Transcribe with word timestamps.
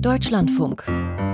Deutschlandfunk. 0.00 0.84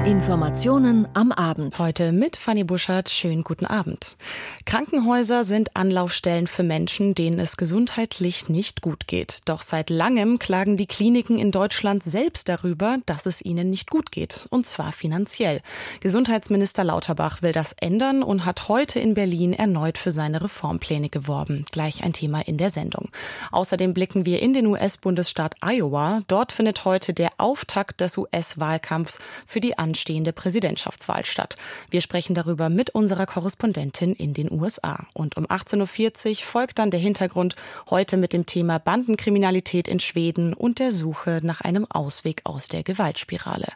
Informationen 0.05 1.09
am 1.15 1.33
Abend. 1.33 1.79
Heute 1.79 2.13
mit 2.13 2.37
Fanny 2.37 2.63
Buschert. 2.63 3.09
Schönen 3.09 3.43
guten 3.43 3.65
Abend. 3.65 4.19
Krankenhäuser 4.67 5.45
sind 5.45 5.75
Anlaufstellen 5.75 6.47
für 6.47 6.63
Menschen, 6.63 7.15
denen 7.15 7.41
es 7.41 7.57
gesundheitlich 7.57 8.51
nicht 8.51 8.83
gut 8.83 9.07
geht. 9.07 9.41
Doch 9.47 9.63
seit 9.63 9.89
langem 9.89 10.39
klagen 10.39 10.77
die 10.77 10.87
Kliniken 10.87 11.39
in 11.39 11.53
Deutschland 11.53 12.05
selbst 12.05 12.51
darüber, 12.51 12.99
dass 13.07 13.25
es 13.25 13.43
ihnen 13.43 13.71
nicht 13.71 13.89
gut 13.89 14.13
geht. 14.13 14.47
Und 14.51 14.67
zwar 14.67 14.93
finanziell. 14.93 15.63
Gesundheitsminister 16.01 16.85
Lauterbach 16.85 17.41
will 17.41 17.53
das 17.53 17.75
ändern 17.81 18.23
und 18.23 18.45
hat 18.45 18.69
heute 18.69 19.01
in 19.01 19.15
Berlin 19.15 19.55
erneut 19.55 19.97
für 19.97 20.11
seine 20.11 20.43
Reformpläne 20.43 21.09
geworben. 21.09 21.65
Gleich 21.73 22.05
ein 22.05 22.13
Thema 22.13 22.47
in 22.47 22.59
der 22.59 22.69
Sendung. 22.69 23.09
Außerdem 23.53 23.95
blicken 23.95 24.27
wir 24.27 24.43
in 24.43 24.53
den 24.53 24.67
US-Bundesstaat 24.67 25.55
Iowa. 25.63 26.21
Dort 26.29 26.53
findet 26.53 26.85
heute 26.85 27.15
der 27.15 27.31
Auftakt 27.39 28.03
des 28.03 28.19
US-Wahlkampfs 28.19 29.19
für 29.47 29.61
die 29.61 29.79
An 29.79 29.94
anstehende 29.95 30.33
Präsidentschaftswahl 30.33 31.25
statt. 31.25 31.57
Wir 31.89 32.01
sprechen 32.01 32.35
darüber 32.35 32.69
mit 32.69 32.91
unserer 32.91 33.27
Korrespondentin 33.27 34.13
in 34.13 34.35
den 34.35 34.51
USA. 34.51 35.07
Und 35.13 35.37
um 35.37 35.47
18.40 35.47 36.31
Uhr 36.31 36.37
folgt 36.39 36.81
dann 36.81 36.91
der 36.91 36.99
Hintergrund 36.99 37.55
heute 37.91 38.17
mit 38.17 38.33
dem 38.33 38.45
Thema 38.45 38.79
Bandenkriminalität 38.79 39.87
in 39.87 40.01
Schweden 40.01 40.53
und 40.53 40.81
der 40.81 40.91
Suche 40.91 41.39
nach 41.45 41.61
einem 41.61 41.87
Ausweg 41.89 42.41
aus 42.43 42.67
der 42.67 42.83
Gewaltspirale. 42.83 43.69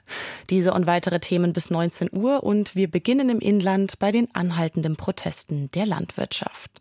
Diese 0.51 0.75
und 0.75 0.89
weitere 0.89 1.21
Themen 1.21 1.53
bis 1.53 1.71
19 1.71 2.11
Uhr 2.11 2.43
und 2.43 2.75
wir 2.75 2.91
beginnen 2.91 3.31
im 3.31 3.39
Inland 3.39 4.01
bei 4.01 4.11
den 4.11 4.35
anhaltenden 4.35 4.97
Protesten 4.97 5.71
der 5.71 5.87
Landwirtschaft. 5.87 6.73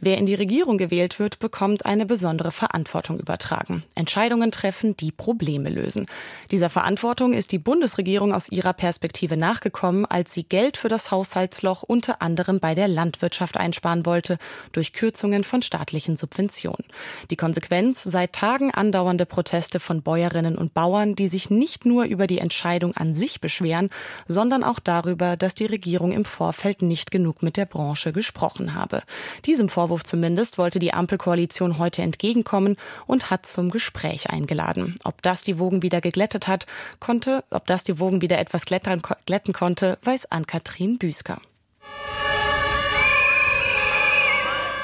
Wer 0.00 0.18
in 0.18 0.26
die 0.26 0.34
Regierung 0.34 0.78
gewählt 0.78 1.18
wird, 1.18 1.38
bekommt 1.38 1.86
eine 1.86 2.06
besondere 2.06 2.50
Verantwortung 2.50 3.18
übertragen. 3.18 3.82
Entscheidungen 3.94 4.52
treffen, 4.52 4.96
die 4.96 5.12
Probleme 5.12 5.70
lösen. 5.70 6.06
Dieser 6.50 6.70
Verantwortung 6.70 7.32
ist 7.32 7.52
die 7.52 7.58
Bundesregierung 7.58 8.32
aus 8.34 8.50
ihrer 8.50 8.72
Perspektive 8.72 9.36
nachgekommen, 9.36 10.04
als 10.04 10.34
sie 10.34 10.44
Geld 10.44 10.76
für 10.76 10.88
das 10.88 11.10
Haushaltsloch 11.10 11.82
unter 11.82 12.20
anderem 12.22 12.60
bei 12.60 12.74
der 12.74 12.88
Landwirtschaft 12.88 13.56
einsparen 13.56 14.06
wollte, 14.06 14.38
durch 14.72 14.92
Kürzungen 14.92 15.44
von 15.44 15.62
staatlichen 15.62 16.16
Subventionen. 16.16 16.84
Die 17.30 17.36
Konsequenz 17.36 18.02
seit 18.02 18.32
Tagen 18.32 18.70
andauernde 18.70 19.26
Proteste 19.26 19.80
von 19.80 20.02
Bäuerinnen 20.02 20.56
und 20.58 20.74
Bauern, 20.74 21.16
die 21.16 21.28
sich 21.28 21.50
nicht 21.50 21.86
nur 21.86 22.04
über 22.04 22.26
die 22.26 22.38
Entscheidung 22.38 22.96
an 22.96 23.14
sich 23.14 23.40
beschweren, 23.40 23.90
sondern 24.28 24.62
auch 24.62 24.78
darüber, 24.78 25.36
dass 25.36 25.54
die 25.54 25.66
Regierung 25.66 26.12
im 26.12 26.24
Vorfeld 26.24 26.82
nicht 26.82 27.10
genug 27.10 27.42
mit 27.42 27.56
der 27.56 27.66
Branche 27.66 28.12
gesprochen 28.12 28.74
habe. 28.74 29.02
Diesem 29.44 29.68
Vorwurf 29.68 29.95
Vorwurf 29.96 30.04
zumindest 30.04 30.58
wollte 30.58 30.78
die 30.78 30.92
Ampelkoalition 30.92 31.78
heute 31.78 32.02
entgegenkommen 32.02 32.76
und 33.06 33.30
hat 33.30 33.46
zum 33.46 33.70
Gespräch 33.70 34.28
eingeladen. 34.28 34.96
Ob 35.04 35.22
das 35.22 35.42
die 35.42 35.58
Wogen 35.58 35.82
wieder 35.82 36.02
geglättet 36.02 36.48
hat, 36.48 36.66
konnte, 37.00 37.44
ob 37.50 37.66
das 37.66 37.82
die 37.82 37.98
Wogen 37.98 38.20
wieder 38.20 38.38
etwas 38.38 38.66
glätten, 38.66 39.00
glätten 39.24 39.54
konnte, 39.54 39.96
weiß 40.02 40.30
Ann-Kathrin 40.30 40.98
Büsker. 40.98 41.40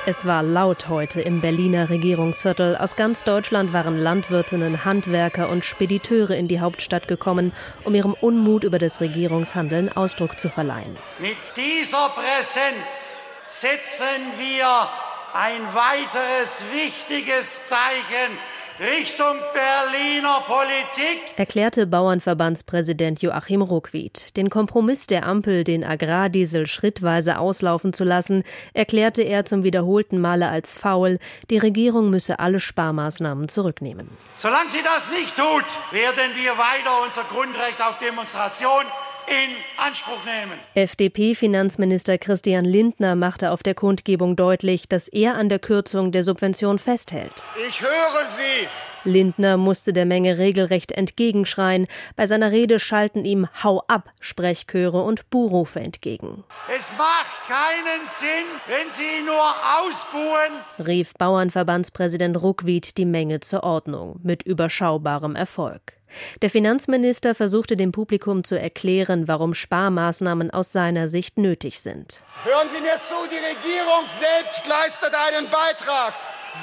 Es 0.05 0.27
war 0.27 0.43
laut 0.43 0.89
heute 0.89 1.21
im 1.21 1.41
Berliner 1.41 1.91
Regierungsviertel. 1.91 2.77
Aus 2.77 2.97
ganz 2.97 3.23
Deutschland 3.23 3.73
waren 3.73 3.99
Landwirtinnen, 3.99 4.85
Handwerker 4.85 5.49
und 5.49 5.65
Spediteure 5.65 6.35
in 6.35 6.49
die 6.49 6.59
Hauptstadt 6.59 7.07
gekommen, 7.07 7.53
um 7.85 7.95
ihrem 7.95 8.15
Unmut 8.15 8.65
über 8.65 8.79
das 8.79 9.01
Regierungshandeln 9.01 9.95
Ausdruck 9.95 10.41
zu 10.41 10.49
verleihen. 10.49 10.97
Mit 11.21 11.37
dieser 11.57 12.09
Präsenz 12.09 13.22
setzen 13.61 14.33
wir 14.39 14.89
ein 15.34 15.61
weiteres 15.75 16.62
wichtiges 16.72 17.67
Zeichen 17.69 18.39
Richtung 18.81 19.36
Berliner 19.53 20.41
Politik, 20.47 21.20
erklärte 21.36 21.86
Bauernverbandspräsident 21.86 23.20
Joachim 23.20 23.61
Ruckwied. 23.61 24.34
Den 24.39 24.48
Kompromiss 24.48 25.06
der 25.06 25.27
Ampel, 25.27 25.64
den 25.64 25.84
Agrardiesel 25.84 26.67
schrittweise 26.67 27.39
auslaufen 27.39 27.92
zu 27.92 28.05
lassen, 28.05 28.42
erklärte 28.73 29.23
er 29.23 29.45
zum 29.45 29.62
wiederholten 29.62 30.18
Male 30.18 30.48
als 30.48 30.77
faul. 30.79 31.18
Die 31.51 31.58
Regierung 31.58 32.08
müsse 32.08 32.39
alle 32.39 32.58
Sparmaßnahmen 32.58 33.48
zurücknehmen. 33.48 34.08
Solange 34.36 34.70
sie 34.70 34.83
das 34.83 35.11
nicht 35.11 35.36
tut, 35.36 35.67
werden 35.92 36.33
wir 36.35 36.52
weiter 36.52 37.02
unser 37.05 37.24
Grundrecht 37.24 37.80
auf 37.83 37.98
Demonstration 37.98 38.85
in 39.27 39.57
Anspruch 39.77 40.19
nehmen. 40.25 40.59
FDP-Finanzminister 40.75 42.19
Christian 42.19 42.65
Lindner 42.65 43.15
machte 43.17 43.51
auf 43.51 43.63
der 43.63 43.75
Kundgebung 43.75 44.37
deutlich, 44.37 44.89
dass 44.89 45.09
er 45.09 45.37
an 45.37 45.49
der 45.49 45.59
Kürzung 45.59 46.13
der 46.13 46.23
Subvention 46.23 46.79
festhält. 46.79 47.45
Ich 47.69 47.81
höre 47.81 48.25
Sie. 48.37 48.69
Lindner 49.05 49.57
musste 49.57 49.93
der 49.93 50.07
Menge 50.07 50.39
regelrecht 50.39 50.93
entgegenschreien. 50.93 51.87
Bei 52.17 52.27
seiner 52.27 52.53
Rede 52.53 52.79
schalten 52.79 53.25
ihm 53.25 53.49
Hau 53.63 53.83
ab 53.89 54.11
Sprechchöre 54.21 55.03
und 55.03 55.29
Buhrufe 55.31 55.81
entgegen. 55.81 56.45
Es 56.75 56.93
macht 56.97 57.49
keinen 57.49 58.07
Sinn, 58.07 58.47
wenn 58.69 58.91
Sie 58.93 59.25
nur 59.25 59.55
ausbuhen, 59.81 60.87
rief 60.87 61.15
Bauernverbandspräsident 61.15 62.41
Ruckwied 62.41 62.97
die 62.97 63.07
Menge 63.07 63.41
zur 63.41 63.65
Ordnung 63.65 64.21
mit 64.23 64.43
überschaubarem 64.45 65.35
Erfolg. 65.35 65.95
Der 66.42 66.50
Finanzminister 66.50 67.34
versuchte 67.34 67.77
dem 67.77 67.92
Publikum 67.92 68.45
zu 68.45 68.58
erklären, 68.58 69.28
warum 69.28 69.55
Sparmaßnahmen 69.55 70.50
aus 70.50 70.73
seiner 70.73 71.08
Sicht 71.08 71.39
nötig 71.39 71.80
sind. 71.80 72.23
Hören 72.45 72.68
Sie 72.74 72.80
mir 72.80 72.98
zu, 73.08 73.14
die 73.30 73.36
Regierung 73.36 74.05
selbst 74.20 74.67
leistet 74.68 75.12
einen 75.14 75.48
Beitrag. 75.50 76.14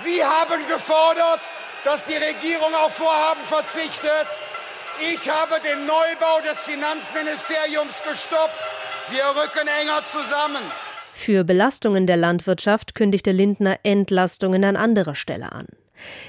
Sie 0.03 0.23
haben 0.23 0.61
gefordert, 0.67 1.41
dass 1.83 2.05
die 2.05 2.13
Regierung 2.13 2.73
auf 2.85 2.95
Vorhaben 2.95 3.41
verzichtet. 3.43 4.27
Ich 4.99 5.29
habe 5.29 5.55
den 5.61 5.85
Neubau 5.85 6.41
des 6.41 6.59
Finanzministeriums 6.59 8.03
gestoppt. 8.07 8.65
Wir 9.09 9.23
rücken 9.23 9.67
enger 9.81 10.03
zusammen. 10.03 10.63
Für 11.13 11.43
Belastungen 11.43 12.05
der 12.05 12.17
Landwirtschaft 12.17 12.95
kündigte 12.95 13.31
Lindner 13.31 13.77
Entlastungen 13.83 14.63
an 14.63 14.75
anderer 14.75 15.15
Stelle 15.15 15.51
an. 15.51 15.67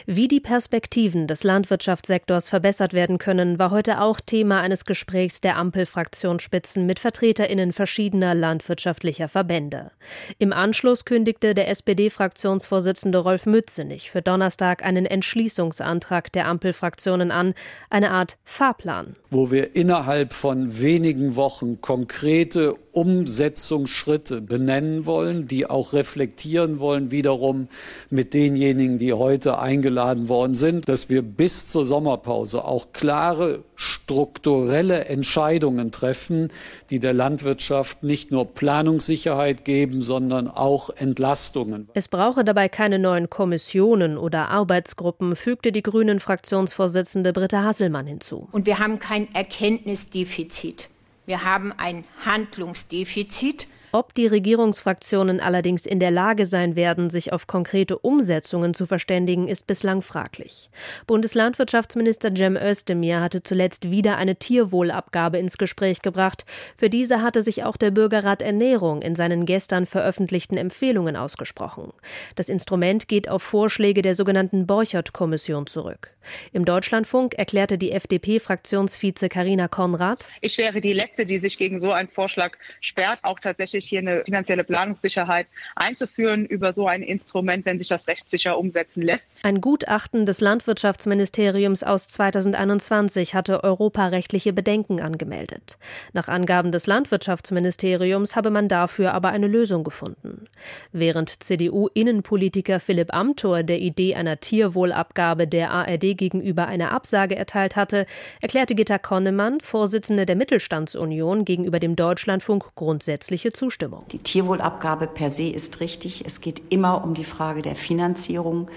Wie 0.07 0.29
die 0.29 0.41
Perspektiven 0.41 1.27
des 1.27 1.45
Landwirtschaftssektors 1.45 2.49
verbessert 2.49 2.93
werden 2.93 3.19
können, 3.19 3.59
war 3.59 3.71
heute 3.71 4.01
auch 4.01 4.21
Thema 4.21 4.61
eines 4.61 4.85
Gesprächs 4.85 5.41
der 5.41 5.57
Ampelfraktionsspitzen 5.57 6.87
mit 6.87 6.99
Vertreterinnen 6.99 7.73
verschiedener 7.73 8.35
landwirtschaftlicher 8.35 9.29
Verbände. 9.29 9.93
Im 10.39 10.53
Anschluss 10.53 11.05
kündigte 11.05 11.55
der 11.55 11.69
SPD-Fraktionsvorsitzende 11.69 13.19
Rolf 13.19 13.47
Mützenich 13.47 14.11
für 14.11 14.23
Donnerstag 14.23 14.85
einen 14.85 15.07
Entschließungsantrag 15.07 16.33
der 16.33 16.47
Ampelfraktionen 16.47 17.31
an, 17.31 17.55
eine 17.91 18.11
Art 18.11 18.39
Fahrplan. 18.45 19.17
Wo 19.31 19.51
wir 19.51 19.77
innerhalb 19.77 20.33
von 20.33 20.81
wenigen 20.81 21.37
Wochen 21.37 21.81
konkrete 21.81 22.75
Umsetzungsschritte 22.93 24.41
benennen 24.41 25.07
wollen, 25.07 25.47
die 25.47 25.67
auch 25.67 25.93
reflektieren 25.93 26.81
wollen, 26.81 27.11
wiederum 27.11 27.69
mit 28.11 28.35
denjenigen, 28.35 28.99
die 28.99 29.13
heute 29.13 29.60
eingeladen 29.61 30.29
worden 30.29 30.55
sind, 30.55 30.89
dass 30.89 31.09
wir 31.09 31.23
bis 31.23 31.69
zur 31.69 31.85
Sommerpause 31.85 32.65
auch 32.65 32.93
klare 32.93 33.65
strukturelle 33.77 35.05
Entscheidungen 35.07 35.93
treffen, 35.93 36.49
die 36.91 36.99
der 36.99 37.13
Landwirtschaft 37.13 38.03
nicht 38.03 38.31
nur 38.31 38.47
Planungssicherheit 38.47 39.65
geben, 39.65 40.03
sondern 40.03 40.49
auch 40.49 40.91
Entlastungen. 40.91 41.89
Es 41.95 42.09
brauche 42.09 42.45
dabei 42.45 42.69
keine 42.69 42.99
neuen 42.99 43.31
Kommissionen 43.31 44.19
oder 44.19 44.49
Arbeitsgruppen, 44.49 45.37
fügte 45.37 45.73
die 45.73 45.83
Grünen 45.83 46.21
Fraktionsvorsitzende 46.21 47.33
Britta 47.33 47.63
Hasselmann 47.63 48.07
hinzu. 48.07 48.49
Und 48.53 48.67
wir 48.67 48.79
haben 48.79 48.99
kein 48.99 49.33
Erkenntnisdefizit. 49.35 50.89
Wir 51.27 51.45
haben 51.45 51.73
ein 51.77 52.05
Handlungsdefizit. 52.25 53.69
Ob 53.93 54.15
die 54.15 54.29
Regierungsfraktionen 54.29 55.41
allerdings 55.41 55.85
in 55.85 55.99
der 55.99 56.13
Lage 56.13 56.47
sein 56.47 56.77
werden, 56.77 57.11
sich 57.11 57.33
auf 57.33 57.49
konkrete 57.49 57.99
Umsetzungen 57.99 58.73
zu 58.73 58.87
verständigen, 58.87 59.49
ist 59.49 59.67
bislang 59.67 60.01
fraglich. 60.01 60.71
Bundeslandwirtschaftsminister 61.09 62.31
Cem 62.37 62.57
Özdemir 62.57 63.21
hatte 63.21 63.43
zuletzt 63.43 63.91
wieder 63.91 64.17
eine 64.17 64.37
Tierwohlabgabe 64.37 65.39
ins 65.39 65.59
Gespräch 65.59 66.03
gebracht. 66.03 66.45
Für 66.77 66.89
diese 66.89 67.21
hatte 67.21 67.43
sich 67.43 67.65
auch 67.65 67.77
der 67.77 67.91
Bürgerrat 67.91 68.43
Ernährung 68.43 69.03
in 69.03 69.17
seinen 69.17 69.45
gestern 69.45 69.87
veröffentlichten 69.87 70.57
Empfehlungen 70.57 71.17
ausgesprochen. 71.17 71.93
Das 72.37 72.49
Instrument 72.49 73.09
geht 73.09 73.29
auf 73.29 73.43
Vorschläge 73.43 74.03
der 74.03 74.15
sogenannten 74.15 74.69
Borchert-Kommission 74.69 75.67
zurück. 75.67 76.15
Im 76.53 76.65
Deutschlandfunk 76.65 77.35
erklärte 77.35 77.77
die 77.77 77.91
FDP-Fraktionsvize 77.91 79.29
Karina 79.29 79.67
Konrad: 79.67 80.29
Ich 80.41 80.59
wäre 80.59 80.81
die 80.81 80.93
Letzte, 80.93 81.27
die 81.27 81.39
sich 81.39 81.59
gegen 81.59 81.81
so 81.81 81.91
einen 81.91 82.09
Vorschlag 82.09 82.57
sperrt, 82.81 83.19
auch 83.23 83.41
tatsächlich 83.41 83.80
wichtig, 83.81 83.89
hier 83.89 84.01
eine 84.01 84.23
finanzielle 84.25 84.65
Planungssicherheit 84.65 85.47
einzuführen 85.75 86.47
über 86.47 86.73
so 86.73 86.87
ein 86.87 87.03
Instrument, 87.03 87.65
wenn 87.67 87.79
sich 87.79 87.89
das 87.89 88.07
rechtssicher 88.07 88.59
umsetzen 88.59 89.03
lässt. 89.03 89.27
Ein 89.43 89.61
Gutachten 89.61 90.27
des 90.27 90.41
Landwirtschaftsministeriums 90.41 91.83
aus 91.83 92.09
2021 92.09 93.35
hatte 93.35 93.65
europarechtliche 93.65 94.53
Bedenken 94.53 95.01
angemeldet. 95.01 95.79
Nach 96.13 96.29
Angaben 96.29 96.73
des 96.73 96.87
Landwirtschaftsministeriums 96.87 98.37
habe 98.37 98.51
man 98.51 98.69
dafür 98.69 99.13
aber 99.15 99.31
eine 99.31 99.47
Lösung 99.47 99.85
gefunden. 99.85 100.47
Während 100.93 101.43
CDU-Innenpolitiker 101.43 102.81
Philipp 102.81 103.15
Amthor 103.15 103.63
der 103.63 103.81
Idee 103.81 104.15
einer 104.15 104.41
Tierwohlabgabe 104.41 105.47
der 105.47 105.71
ARD 105.71 106.17
gegenüber 106.17 106.67
eine 106.67 106.93
Absage 106.93 107.37
erteilt 107.37 107.77
hatte, 107.77 108.07
erklärte 108.41 108.75
Gitta 108.75 108.99
Konnemann, 108.99 109.61
Vorsitzende 109.61 110.27
der 110.27 110.37
Mittelstandsunion, 110.37 111.45
gegenüber 111.45 111.79
dem 111.79 111.97
Deutschlandfunk 111.97 112.75
grundsätzliche 112.75 113.53
Zustimmung. 113.53 113.70
Die 114.13 114.19
Tierwohlabgabe 114.19 115.07
per 115.07 115.31
se 115.31 115.49
ist 115.49 115.81
richtig. 115.81 116.25
Es 116.27 116.41
geht 116.41 116.63
immer 116.71 117.05
um 117.05 117.15
die 117.15 117.25
Frage 117.25 117.63
der 117.63 117.75
Finanzierung. 117.75 118.69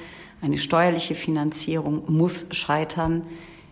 Eine 0.41 0.57
steuerliche 0.57 1.15
Finanzierung 1.15 2.03
muss 2.07 2.47
scheitern. 2.51 3.25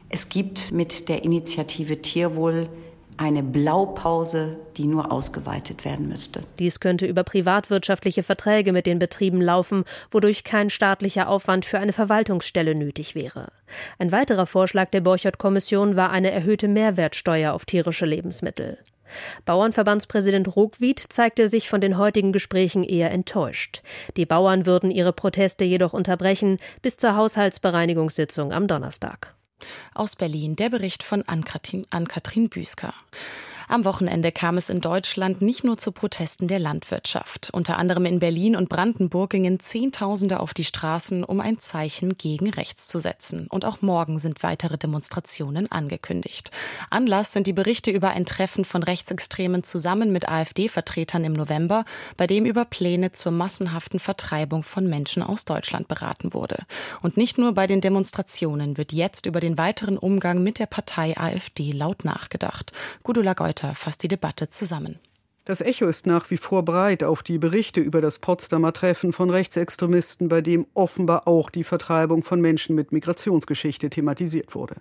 Es 0.10 0.30
gibt 0.30 0.72
mit 0.72 1.10
der 1.10 1.24
Initiative 1.24 2.02
Tierwohl 2.02 2.70
eine 3.18 3.44
Blaupause, 3.44 4.58
die 4.78 4.86
nur 4.86 5.12
ausgeweitet 5.12 5.86
werden 5.86 6.08
müsste. 6.08 6.42
Dies 6.58 6.80
könnte 6.80 7.06
über 7.06 7.24
privatwirtschaftliche 7.24 8.24
Verträge 8.24 8.72
mit 8.74 8.88
den 8.88 9.00
Betrieben 9.00 9.42
laufen, 9.42 9.86
wodurch 10.10 10.44
kein 10.44 10.70
staatlicher 10.70 11.30
Aufwand 11.30 11.66
für 11.66 11.78
eine 11.78 11.94
Verwaltungsstelle 11.94 12.74
nötig 12.74 13.14
wäre. 13.14 13.52
Ein 14.00 14.12
weiterer 14.12 14.48
Vorschlag 14.48 14.90
der 14.90 15.02
Borchert-Kommission 15.02 15.96
war 15.96 16.10
eine 16.10 16.32
erhöhte 16.32 16.68
Mehrwertsteuer 16.68 17.54
auf 17.54 17.66
tierische 17.66 18.06
Lebensmittel. 18.06 18.80
Bauernverbandspräsident 19.46 20.56
Ruckwied 20.56 21.00
zeigte 21.10 21.48
sich 21.48 21.70
von 21.70 21.82
den 21.82 21.98
heutigen 21.98 22.32
Gesprächen 22.32 22.84
eher 22.84 23.12
enttäuscht. 23.12 23.82
Die 24.18 24.26
Bauern 24.26 24.66
würden 24.66 24.92
ihre 24.92 25.14
Proteste 25.14 25.66
jedoch 25.66 25.94
unterbrechen 25.94 26.60
bis 26.82 26.98
zur 26.98 27.16
Haushaltsbereinigungssitzung 27.16 28.52
am 28.54 28.68
Donnerstag. 28.68 29.36
Aus 29.94 30.16
Berlin 30.16 30.56
der 30.56 30.70
Bericht 30.70 31.04
von 31.04 31.24
Ann-Kathrin 31.28 32.50
Büsker. 32.50 32.94
Am 33.72 33.86
Wochenende 33.86 34.34
kam 34.34 34.58
es 34.58 34.70
in 34.70 34.82
Deutschland 34.82 35.42
nicht 35.42 35.64
nur 35.64 35.78
zu 35.78 35.94
Protesten 35.94 36.50
der 36.50 36.60
Landwirtschaft. 36.60 37.52
Unter 37.54 37.78
anderem 37.78 38.04
in 38.04 38.20
Berlin 38.20 38.58
und 38.58 38.68
Brandenburg 38.68 39.30
gingen 39.30 39.62
Zehntausende 39.62 40.42
auf 40.42 40.54
die 40.54 40.66
Straßen, 40.66 41.24
um 41.24 41.40
ein 41.40 41.58
Zeichen 41.58 42.18
gegen 42.18 42.50
rechts 42.50 42.88
zu 42.88 43.00
setzen. 43.00 43.48
Und 43.48 43.64
auch 43.64 43.82
morgen 43.82 44.20
sind 44.20 44.44
weitere 44.44 44.78
Demonstrationen 44.78 45.72
angekündigt. 45.72 46.52
Anlass 46.90 47.32
sind 47.32 47.48
die 47.48 47.54
Berichte 47.54 47.92
über 47.92 48.10
ein 48.10 48.26
Treffen 48.26 48.66
von 48.66 48.84
Rechtsextremen 48.84 49.64
zusammen 49.64 50.12
mit 50.12 50.28
AfD-Vertretern 50.28 51.24
im 51.24 51.32
November, 51.32 51.86
bei 52.18 52.28
dem 52.28 52.44
über 52.44 52.66
Pläne 52.66 53.14
zur 53.14 53.32
massenhaften 53.32 54.02
Vertreibung 54.02 54.64
von 54.64 54.86
Menschen 54.90 55.24
aus 55.24 55.46
Deutschland 55.46 55.88
beraten 55.88 56.34
wurde. 56.34 56.58
Und 57.02 57.16
nicht 57.16 57.38
nur 57.38 57.54
bei 57.54 57.68
den 57.68 57.80
Demonstrationen 57.80 58.76
wird 58.76 58.92
jetzt 58.92 59.26
über 59.26 59.40
den 59.40 59.58
weiteren 59.58 59.98
Umgang 59.98 60.44
mit 60.44 60.60
der 60.60 60.66
Partei 60.66 61.16
AfD 61.16 61.72
laut 61.72 62.04
nachgedacht. 62.04 62.74
Gudula 63.04 63.34
Geuter 63.34 63.61
Reporter 63.62 63.76
fasst 63.76 64.04
die 64.04 64.08
Debatte 64.08 64.50
zusammen. 64.50 65.00
Das 65.44 65.60
Echo 65.60 65.88
ist 65.88 66.06
nach 66.06 66.30
wie 66.30 66.38
vor 66.38 66.64
breit 66.64 67.04
auf 67.04 67.24
die 67.24 67.40
Berichte 67.40 67.82
über 67.82 68.00
das 68.00 68.20
Potsdamer 68.20 68.74
Treffen 68.74 69.12
von 69.12 69.32
Rechtsextremisten, 69.32 70.30
bei 70.30 70.42
dem 70.42 70.68
offenbar 70.76 71.28
auch 71.28 71.50
die 71.50 71.64
Vertreibung 71.64 72.22
von 72.22 72.40
Menschen 72.40 72.76
mit 72.76 72.92
Migrationsgeschichte 72.92 73.90
thematisiert 73.90 74.54
wurde. 74.54 74.76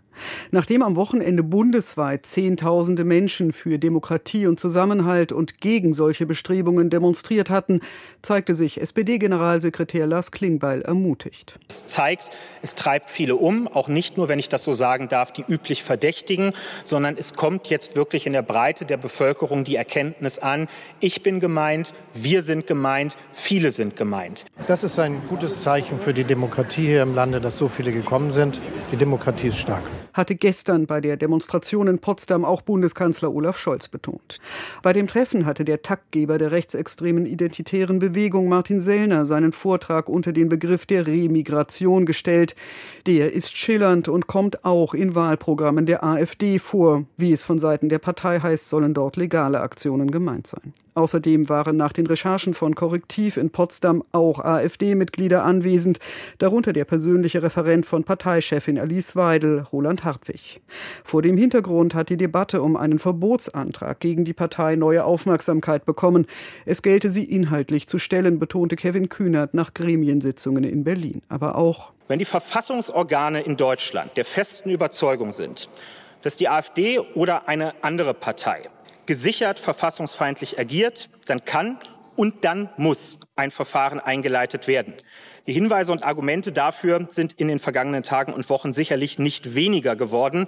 Nachdem 0.51 0.83
am 0.83 0.97
Wochenende 0.97 1.43
bundesweit 1.43 2.27
Zehntausende 2.27 3.05
Menschen 3.05 3.55
für 3.55 3.79
Demokratie 3.79 4.47
und 4.47 4.61
Zusammenhalt 4.61 5.33
und 5.33 5.63
gegen 5.63 5.95
solche 5.95 6.27
Bestrebungen 6.27 6.91
demonstriert 6.91 7.49
hatten, 7.49 7.81
zeigte 8.21 8.55
sich 8.55 8.83
SPD-Generalsekretär 8.83 10.07
Lars 10.07 10.31
Klingbeil 10.31 10.83
ermutigt. 10.83 11.59
Es 11.71 11.87
zeigt, 11.87 12.37
es 12.61 12.75
treibt 12.75 13.09
viele 13.09 13.37
um, 13.37 13.67
auch 13.67 13.89
nicht 13.89 14.19
nur, 14.19 14.29
wenn 14.29 14.39
ich 14.39 14.51
das 14.51 14.65
so 14.65 14.75
sagen 14.75 15.09
darf, 15.09 15.33
die 15.33 15.45
üblich 15.49 15.83
Verdächtigen, 15.83 16.53
sondern 16.85 17.17
es 17.17 17.33
kommt 17.33 17.69
jetzt 17.69 17.97
wirklich 17.97 18.27
in 18.27 18.35
der 18.35 18.43
Breite 18.43 18.85
der 18.85 18.99
Bevölkerung 18.99 19.65
die 19.65 19.77
Erkenntnis 19.77 20.39
an, 20.39 20.50
an, 20.51 20.69
ich 21.01 21.23
bin 21.23 21.41
gemeint, 21.41 21.95
wir 22.15 22.43
sind 22.43 22.67
gemeint, 22.67 23.17
viele 23.33 23.73
sind 23.73 23.97
gemeint. 23.97 24.45
Das 24.67 24.85
ist 24.85 24.99
ein 24.99 25.23
gutes 25.29 25.61
Zeichen 25.61 25.99
für 25.99 26.13
die 26.13 26.25
Demokratie 26.25 26.87
hier 26.87 27.03
im 27.03 27.15
Lande, 27.15 27.41
dass 27.41 27.57
so 27.57 27.69
viele 27.69 27.93
gekommen 27.93 28.33
sind. 28.33 28.61
Die 28.93 28.97
Demokratie 28.97 29.49
ist 29.49 29.59
stark. 29.59 29.83
Hatte 30.13 30.35
gestern 30.35 30.87
bei 30.87 31.01
der 31.01 31.17
Demonstration 31.17 31.87
in 31.87 32.01
Potsdam 32.01 32.45
auch 32.45 32.63
Bundeskanzler 32.63 33.33
Olaf 33.33 33.59
Scholz 33.59 33.87
betont. 33.87 34.39
Bei 34.83 34.93
dem 34.93 35.07
Treffen 35.07 35.47
hatte 35.47 35.65
der 35.65 35.83
Taktgeber 35.83 36.37
der 36.37 36.51
rechtsextremen 36.51 37.27
identitären 37.27 38.01
Bewegung 38.01 38.49
Martin 38.49 38.81
Sellner 38.81 39.25
seinen 39.25 39.53
Vortrag 39.53 40.09
unter 40.09 40.33
den 40.33 40.49
Begriff 40.49 40.85
der 40.87 41.07
Remigration 41.07 42.07
gestellt. 42.07 42.57
Der 43.07 43.33
ist 43.33 43.57
schillernd 43.57 44.09
und 44.09 44.27
kommt 44.27 44.65
auch 44.65 44.95
in 44.95 45.15
Wahlprogrammen 45.15 45.87
der 45.87 46.03
AfD 46.03 46.59
vor. 46.59 47.05
Wie 47.17 47.33
es 47.33 47.45
von 47.45 47.61
Seiten 47.61 47.89
der 47.89 48.01
Partei 48.01 48.41
heißt, 48.41 48.69
sollen 48.69 48.95
dort 48.95 49.17
legale 49.17 49.61
Aktionen 49.61 50.11
gemeint 50.11 50.40
gemeint 50.41 50.47
sein. 50.47 50.73
Außerdem 50.95 51.49
waren 51.49 51.77
nach 51.77 51.93
den 51.93 52.07
Recherchen 52.07 52.53
von 52.53 52.75
Korrektiv 52.75 53.37
in 53.37 53.51
Potsdam 53.51 54.03
auch 54.13 54.41
AfD-Mitglieder 54.41 55.45
anwesend, 55.45 55.99
darunter 56.39 56.73
der 56.73 56.85
persönliche 56.85 57.43
Referent 57.43 57.87
von 57.87 58.05
Parteichefin 58.05 58.79
Alice 58.79 59.17
Weidel, 59.17 59.67
Roland 59.73 60.05
Hartwig. 60.05 60.61
Vor 61.05 61.23
dem 61.23 61.37
Hintergrund 61.37 61.95
hat 61.95 62.09
die 62.09 62.17
Debatte 62.17 62.63
um 62.63 62.77
einen 62.77 62.99
Verbotsantrag 62.99 64.01
gegen 64.01 64.25
die 64.25 64.33
Partei 64.33 64.77
neue 64.77 65.05
Aufmerksamkeit 65.05 65.85
bekommen. 65.85 66.27
Es 66.67 66.83
gelte 66.83 67.11
sie 67.11 67.25
inhaltlich 67.25 67.87
zu 67.87 67.99
stellen, 67.99 68.39
betonte 68.39 68.77
Kevin 68.77 69.09
Kühnert 69.09 69.55
nach 69.55 69.73
Gremiensitzungen 69.75 70.65
in 70.65 70.85
Berlin. 70.85 71.23
Aber 71.29 71.57
auch 71.57 71.93
wenn 72.09 72.19
die 72.19 72.25
Verfassungsorgane 72.25 73.43
in 73.43 73.57
Deutschland 73.57 74.17
der 74.17 74.25
festen 74.25 74.71
Überzeugung 74.71 75.31
sind, 75.31 75.69
dass 76.23 76.37
die 76.37 76.49
AfD 76.49 76.99
oder 76.99 77.49
eine 77.49 77.73
andere 77.85 78.15
Partei 78.15 78.69
gesichert 79.11 79.59
verfassungsfeindlich 79.59 80.57
agiert, 80.61 81.11
dann 81.27 81.45
kann 81.45 81.81
und 82.15 82.45
dann 82.45 82.69
muss 82.77 83.19
ein 83.35 83.51
Verfahren 83.51 83.99
eingeleitet 83.99 84.69
werden. 84.69 84.95
Die 85.49 85.53
Hinweise 85.53 85.91
und 85.91 86.05
Argumente 86.05 86.53
dafür 86.53 87.09
sind 87.11 87.33
in 87.33 87.49
den 87.49 87.59
vergangenen 87.59 88.05
Tagen 88.05 88.33
und 88.33 88.49
Wochen 88.49 88.73
sicherlich 88.73 89.19
nicht 89.19 89.57
weniger 89.57 89.97
geworden. 89.97 90.47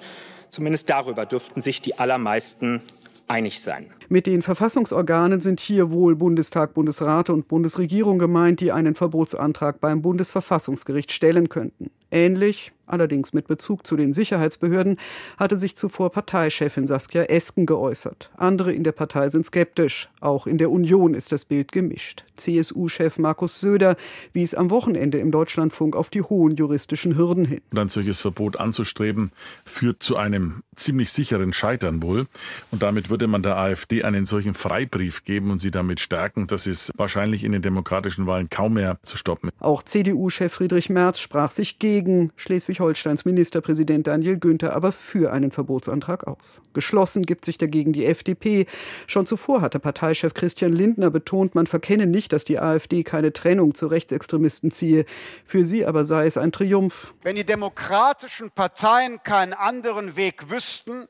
Zumindest 0.48 0.88
darüber 0.90 1.26
dürften 1.26 1.60
sich 1.60 1.80
die 1.80 1.98
allermeisten 1.98 2.80
einig 3.26 3.60
sein. 3.60 3.92
Mit 4.12 4.26
den 4.26 4.42
Verfassungsorganen 4.42 5.40
sind 5.40 5.58
hier 5.58 5.90
wohl 5.90 6.16
Bundestag, 6.16 6.74
Bundesrat 6.74 7.30
und 7.30 7.48
Bundesregierung 7.48 8.18
gemeint, 8.18 8.60
die 8.60 8.70
einen 8.70 8.94
Verbotsantrag 8.94 9.80
beim 9.80 10.02
Bundesverfassungsgericht 10.02 11.12
stellen 11.12 11.48
könnten. 11.48 11.90
Ähnlich, 12.10 12.72
allerdings 12.84 13.32
mit 13.32 13.46
Bezug 13.46 13.86
zu 13.86 13.96
den 13.96 14.12
Sicherheitsbehörden, 14.12 14.98
hatte 15.38 15.56
sich 15.56 15.76
zuvor 15.76 16.12
Parteichefin 16.12 16.86
Saskia 16.86 17.22
Esken 17.22 17.64
geäußert. 17.64 18.30
Andere 18.36 18.74
in 18.74 18.84
der 18.84 18.92
Partei 18.92 19.30
sind 19.30 19.46
skeptisch. 19.46 20.10
Auch 20.20 20.46
in 20.46 20.58
der 20.58 20.70
Union 20.70 21.14
ist 21.14 21.32
das 21.32 21.46
Bild 21.46 21.72
gemischt. 21.72 22.24
CSU-Chef 22.36 23.16
Markus 23.16 23.60
Söder 23.60 23.96
wies 24.34 24.54
am 24.54 24.68
Wochenende 24.68 25.18
im 25.20 25.30
Deutschlandfunk 25.30 25.96
auf 25.96 26.10
die 26.10 26.20
hohen 26.20 26.54
juristischen 26.54 27.16
Hürden 27.16 27.46
hin. 27.46 27.62
ein 27.74 27.88
solches 27.88 28.20
Verbot 28.20 28.60
anzustreben, 28.60 29.32
führt 29.64 30.02
zu 30.02 30.16
einem 30.16 30.62
ziemlich 30.76 31.12
sicheren 31.12 31.54
Scheitern 31.54 32.02
wohl. 32.02 32.26
Und 32.70 32.82
damit 32.82 33.08
würde 33.08 33.26
man 33.26 33.42
der 33.42 33.56
AfD 33.56 34.01
einen 34.04 34.26
solchen 34.26 34.54
Freibrief 34.54 35.24
geben 35.24 35.50
und 35.50 35.58
sie 35.58 35.70
damit 35.70 36.00
stärken. 36.00 36.46
Das 36.46 36.66
ist 36.66 36.92
wahrscheinlich 36.96 37.44
in 37.44 37.52
den 37.52 37.62
demokratischen 37.62 38.26
Wahlen 38.26 38.50
kaum 38.50 38.74
mehr 38.74 38.98
zu 39.02 39.16
stoppen. 39.16 39.50
Auch 39.60 39.82
CDU-Chef 39.82 40.52
Friedrich 40.52 40.90
Merz 40.90 41.20
sprach 41.20 41.50
sich 41.50 41.78
gegen 41.78 42.32
Schleswig-Holsteins 42.36 43.24
Ministerpräsident 43.24 44.06
Daniel 44.06 44.38
Günther 44.38 44.74
aber 44.74 44.92
für 44.92 45.32
einen 45.32 45.50
Verbotsantrag 45.50 46.26
aus. 46.26 46.60
Geschlossen 46.72 47.22
gibt 47.22 47.44
sich 47.44 47.58
dagegen 47.58 47.92
die 47.92 48.06
FDP. 48.06 48.66
Schon 49.06 49.26
zuvor 49.26 49.60
hatte 49.60 49.78
Parteichef 49.78 50.34
Christian 50.34 50.72
Lindner 50.72 51.10
betont, 51.10 51.54
man 51.54 51.66
verkenne 51.66 52.06
nicht, 52.06 52.32
dass 52.32 52.44
die 52.44 52.58
AfD 52.58 53.02
keine 53.02 53.32
Trennung 53.32 53.74
zu 53.74 53.86
Rechtsextremisten 53.86 54.70
ziehe. 54.70 55.04
Für 55.44 55.64
sie 55.64 55.84
aber 55.86 56.04
sei 56.04 56.26
es 56.26 56.36
ein 56.36 56.52
Triumph. 56.52 57.14
Wenn 57.22 57.36
die 57.36 57.44
demokratischen 57.44 58.50
Parteien 58.50 59.22
keinen 59.22 59.52
anderen 59.52 60.16
Weg 60.16 60.50
wüssten, 60.50 61.06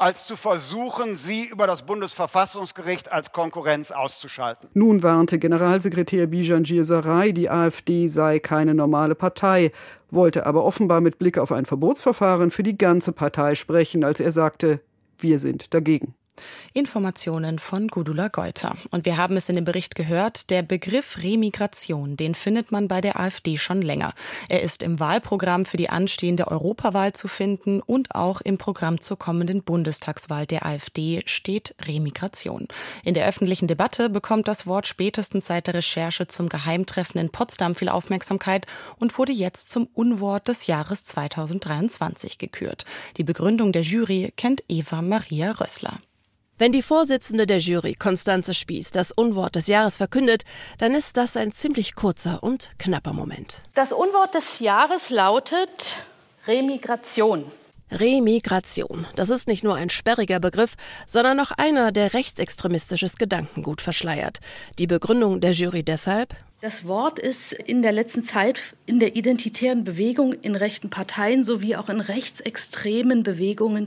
als 0.00 0.26
zu 0.26 0.36
versuchen, 0.36 1.16
sie 1.16 1.44
über 1.46 1.66
das 1.66 1.82
Bundesverfassungsgericht 1.82 3.12
als 3.12 3.32
Konkurrenz 3.32 3.90
auszuschalten. 3.90 4.70
Nun 4.72 5.02
warnte 5.02 5.38
Generalsekretär 5.38 6.26
Bijan 6.26 6.64
Sarai, 6.64 7.32
die 7.32 7.50
AfD 7.50 8.06
sei 8.06 8.38
keine 8.38 8.74
normale 8.74 9.14
Partei, 9.14 9.72
wollte 10.10 10.46
aber 10.46 10.64
offenbar 10.64 11.02
mit 11.02 11.18
Blick 11.18 11.36
auf 11.36 11.52
ein 11.52 11.66
Verbotsverfahren 11.66 12.50
für 12.50 12.62
die 12.62 12.78
ganze 12.78 13.12
Partei 13.12 13.54
sprechen, 13.54 14.02
als 14.02 14.20
er 14.20 14.32
sagte, 14.32 14.80
wir 15.18 15.38
sind 15.38 15.74
dagegen. 15.74 16.14
Informationen 16.72 17.58
von 17.58 17.88
Gudula 17.88 18.28
Geuter. 18.28 18.76
Und 18.90 19.04
wir 19.04 19.16
haben 19.16 19.36
es 19.36 19.48
in 19.48 19.56
dem 19.56 19.64
Bericht 19.64 19.94
gehört, 19.94 20.50
der 20.50 20.62
Begriff 20.62 21.18
Remigration, 21.22 22.16
den 22.16 22.34
findet 22.34 22.72
man 22.72 22.88
bei 22.88 23.00
der 23.00 23.18
AfD 23.18 23.56
schon 23.56 23.82
länger. 23.82 24.12
Er 24.48 24.62
ist 24.62 24.82
im 24.82 25.00
Wahlprogramm 25.00 25.64
für 25.64 25.76
die 25.76 25.90
anstehende 25.90 26.48
Europawahl 26.48 27.12
zu 27.12 27.28
finden 27.28 27.80
und 27.80 28.14
auch 28.14 28.40
im 28.40 28.58
Programm 28.58 29.00
zur 29.00 29.18
kommenden 29.18 29.62
Bundestagswahl 29.62 30.46
der 30.46 30.66
AfD 30.66 31.22
steht 31.26 31.74
Remigration. 31.86 32.68
In 33.04 33.14
der 33.14 33.26
öffentlichen 33.26 33.68
Debatte 33.68 34.10
bekommt 34.10 34.48
das 34.48 34.66
Wort 34.66 34.86
spätestens 34.86 35.46
seit 35.46 35.66
der 35.66 35.74
Recherche 35.74 36.26
zum 36.26 36.48
Geheimtreffen 36.48 37.20
in 37.20 37.30
Potsdam 37.30 37.74
viel 37.74 37.88
Aufmerksamkeit 37.88 38.66
und 38.98 39.16
wurde 39.18 39.32
jetzt 39.32 39.70
zum 39.70 39.88
Unwort 39.94 40.48
des 40.48 40.66
Jahres 40.66 41.04
2023 41.04 42.38
gekürt. 42.38 42.84
Die 43.16 43.24
Begründung 43.24 43.72
der 43.72 43.82
Jury 43.82 44.32
kennt 44.36 44.62
Eva 44.68 45.02
Maria 45.02 45.52
Rössler. 45.52 46.00
Wenn 46.60 46.72
die 46.72 46.82
Vorsitzende 46.82 47.46
der 47.46 47.56
Jury, 47.56 47.94
Konstanze 47.94 48.52
Spieß, 48.52 48.90
das 48.90 49.12
Unwort 49.12 49.56
des 49.56 49.66
Jahres 49.66 49.96
verkündet, 49.96 50.42
dann 50.76 50.92
ist 50.92 51.16
das 51.16 51.38
ein 51.38 51.52
ziemlich 51.52 51.94
kurzer 51.94 52.42
und 52.42 52.72
knapper 52.78 53.14
Moment. 53.14 53.62
Das 53.72 53.94
Unwort 53.94 54.34
des 54.34 54.58
Jahres 54.58 55.08
lautet 55.08 56.04
Remigration. 56.46 57.46
Remigration. 57.90 59.06
Das 59.16 59.30
ist 59.30 59.48
nicht 59.48 59.64
nur 59.64 59.76
ein 59.76 59.88
sperriger 59.88 60.38
Begriff, 60.38 60.74
sondern 61.06 61.40
auch 61.40 61.50
einer, 61.52 61.92
der 61.92 62.12
rechtsextremistisches 62.12 63.16
Gedankengut 63.16 63.80
verschleiert. 63.80 64.40
Die 64.78 64.86
Begründung 64.86 65.40
der 65.40 65.52
Jury 65.52 65.82
deshalb? 65.82 66.34
Das 66.60 66.84
Wort 66.84 67.18
ist 67.18 67.54
in 67.54 67.80
der 67.80 67.92
letzten 67.92 68.22
Zeit 68.22 68.60
in 68.84 69.00
der 69.00 69.16
identitären 69.16 69.82
Bewegung 69.82 70.34
in 70.34 70.56
rechten 70.56 70.90
Parteien 70.90 71.42
sowie 71.42 71.76
auch 71.76 71.88
in 71.88 72.02
rechtsextremen 72.02 73.22
Bewegungen 73.22 73.86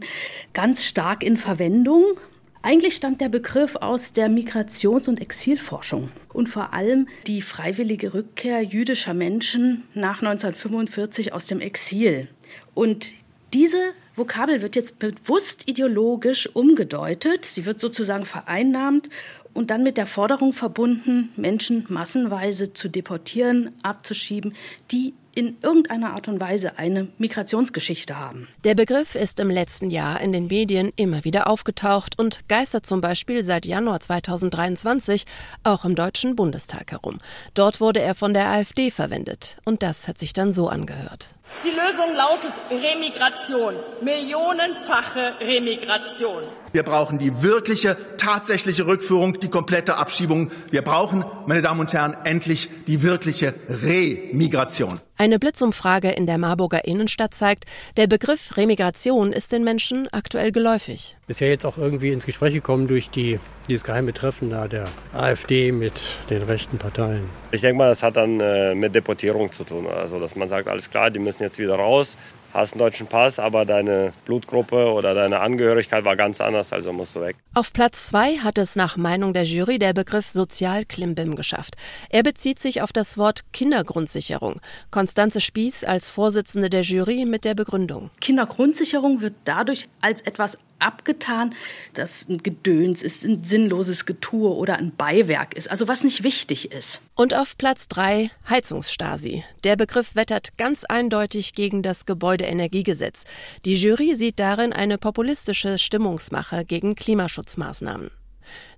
ganz 0.53 0.84
stark 0.84 1.22
in 1.22 1.38
Verwendung. 1.38 2.18
Eigentlich 2.65 2.96
stammt 2.96 3.20
der 3.20 3.27
Begriff 3.27 3.75
aus 3.75 4.13
der 4.13 4.29
Migrations- 4.29 5.10
und 5.10 5.20
Exilforschung 5.20 6.10
und 6.32 6.48
vor 6.48 6.72
allem 6.72 7.10
die 7.27 7.41
freiwillige 7.41 8.13
Rückkehr 8.13 8.62
jüdischer 8.62 9.13
Menschen 9.13 9.84
nach 9.93 10.22
1945 10.22 11.34
aus 11.34 11.46
dem 11.46 11.60
Exil. 11.60 12.29
Und 12.74 13.12
diese 13.53 13.91
Vokabel 14.15 14.62
wird 14.62 14.77
jetzt 14.77 14.98
bewusst 14.98 15.67
ideologisch 15.67 16.48
umgedeutet. 16.55 17.43
Sie 17.43 17.65
wird 17.65 17.82
sozusagen 17.82 18.25
vereinnahmt 18.25 19.10
und 19.53 19.70
dann 19.70 19.84
mit 19.84 19.98
der 19.98 20.08
Forderung 20.08 20.53
verbunden, 20.53 21.34
Menschen 21.36 21.86
massenweise 21.89 22.72
zu 22.72 22.88
deportieren, 22.88 23.74
abzuschieben, 23.84 24.55
die 24.89 25.13
in 25.35 25.57
irgendeiner 25.61 26.13
Art 26.13 26.27
und 26.27 26.39
Weise 26.39 26.77
eine 26.77 27.07
Migrationsgeschichte 27.17 28.19
haben. 28.19 28.47
Der 28.63 28.75
Begriff 28.75 29.15
ist 29.15 29.39
im 29.39 29.49
letzten 29.49 29.89
Jahr 29.89 30.21
in 30.21 30.31
den 30.31 30.47
Medien 30.47 30.91
immer 30.95 31.23
wieder 31.23 31.47
aufgetaucht 31.47 32.19
und 32.19 32.47
geistert 32.47 32.85
zum 32.85 33.01
Beispiel 33.01 33.43
seit 33.43 33.65
Januar 33.65 33.99
2023 33.99 35.25
auch 35.63 35.85
im 35.85 35.95
Deutschen 35.95 36.35
Bundestag 36.35 36.91
herum. 36.91 37.19
Dort 37.53 37.81
wurde 37.81 38.01
er 38.01 38.15
von 38.15 38.33
der 38.33 38.47
AfD 38.47 38.91
verwendet 38.91 39.57
und 39.65 39.83
das 39.83 40.07
hat 40.07 40.17
sich 40.17 40.33
dann 40.33 40.53
so 40.53 40.69
angehört. 40.69 41.35
Die 41.63 41.70
Lösung 41.70 42.13
lautet 42.13 42.51
Remigration, 42.70 43.74
millionenfache 44.01 45.36
Remigration. 45.39 46.43
Wir 46.74 46.84
brauchen 46.84 47.20
die 47.20 47.41
wirkliche, 47.41 47.96
tatsächliche 48.17 48.86
Rückführung, 48.86 49.39
die 49.39 49.48
komplette 49.48 49.96
Abschiebung. 49.96 50.51
Wir 50.72 50.82
brauchen, 50.82 51.24
meine 51.46 51.62
Damen 51.62 51.79
und 51.79 51.93
Herren, 51.93 52.17
endlich 52.25 52.70
die 52.88 53.01
wirkliche 53.01 53.53
Remigration. 53.70 55.00
Eine 55.15 55.39
Blitzumfrage 55.39 56.10
in 56.10 56.25
der 56.25 56.38
Marburger 56.38 56.84
Innenstadt 56.84 57.34
zeigt, 57.34 57.65
der 57.96 58.08
Begriff 58.08 58.58
Remigration 58.58 59.32
ist 59.32 59.53
den 59.53 59.63
Menschen 59.63 60.10
aktuell 60.12 60.51
geläufig. 60.51 61.15
Bisher 61.25 61.50
jetzt 61.50 61.65
auch 61.65 61.77
irgendwie 61.77 62.12
ins 62.12 62.25
Gespräch 62.25 62.53
gekommen 62.53 62.88
durch 62.88 63.10
die, 63.10 63.39
dieses 63.70 63.84
geheime 63.84 64.13
Treffen 64.13 64.50
da 64.50 64.68
der 64.68 64.86
AfD 65.13 65.72
mit 65.72 65.94
den 66.30 66.44
rechten 66.44 66.77
Parteien. 66.77 67.24
Ich 67.51 67.62
denke 67.62 67.77
mal, 67.77 67.88
das 67.88 68.03
hat 68.03 68.18
dann 68.18 68.39
äh, 68.39 68.75
mit 68.75 68.94
Deportierung 68.94 69.51
zu 69.51 69.63
tun. 69.63 69.88
Also, 69.88 70.20
dass 70.20 70.36
man 70.36 70.50
sagt, 70.50 70.68
alles 70.68 70.89
klar, 70.89 71.12
die 71.12 71.20
müssen 71.20 71.44
jetzt 71.44 71.60
wieder 71.60 71.75
raus 71.75 72.18
hast 72.53 72.74
einen 72.74 72.80
deutschen 72.80 73.08
Pass, 73.08 73.39
aber 73.39 73.65
deine 73.65 74.13
Blutgruppe 74.25 74.92
oder 74.92 75.13
deine 75.13 75.39
Angehörigkeit 75.42 76.06
war 76.06 76.15
ganz 76.15 76.39
anders, 76.39 76.72
also 76.72 76.94
musst 76.94 77.15
du 77.15 77.22
weg. 77.22 77.36
Auf 77.53 77.74
Platz 77.74 78.10
zwei 78.10 78.38
hat 78.38 78.58
es 78.58 78.75
nach 78.75 78.96
Meinung 78.96 79.34
der 79.34 79.44
Jury 79.44 79.80
der 79.80 79.94
Begriff 79.94 80.27
Sozialklimbim 80.27 81.36
geschafft. 81.36 81.75
Er 82.10 82.24
bezieht 82.24 82.60
sich 82.60 82.82
auf 82.82 82.94
das 82.94 83.18
Wort 83.18 83.42
Kindergrundsicherung. 83.51 84.62
Konstanze 84.92 85.42
Spieß 85.42 85.84
als 85.84 86.10
Vorsitzende 86.10 86.70
der 86.70 86.82
Jury 86.82 87.25
mit 87.25 87.46
der 87.46 87.56
Begründung. 87.56 88.12
Kindergrundsicherung 88.22 89.22
wird 89.22 89.34
dadurch 89.46 89.89
als 90.01 90.22
etwas 90.22 90.58
abgetan, 90.80 91.56
dass 91.94 92.27
ein 92.27 92.39
Gedöns 92.44 93.01
ist, 93.01 93.24
ein 93.24 93.44
sinnloses 93.44 94.06
Getue 94.06 94.53
oder 94.53 94.77
ein 94.77 94.96
Beiwerk 94.96 95.56
ist, 95.56 95.70
also 95.70 95.88
was 95.88 96.03
nicht 96.03 96.24
wichtig 96.24 96.72
ist. 96.72 97.01
Und 97.15 97.34
auf 97.34 97.58
Platz 97.58 97.88
3 97.88 98.30
Heizungsstasi. 98.50 99.44
Der 99.63 99.75
Begriff 99.75 100.15
wettert 100.15 100.58
ganz 100.58 100.84
eindeutig 100.84 101.53
gegen 101.53 101.84
das 101.84 102.06
Gebäudeenergiegesetz. 102.06 103.24
Die 103.65 103.75
Jury 103.75 104.15
sieht 104.15 104.39
darin 104.39 104.74
eine 104.74 104.98
populistische 104.98 105.77
Stimmungsmache 105.77 106.65
gegen 106.65 106.96
Klimaschutzmaßnahmen. 106.96 108.10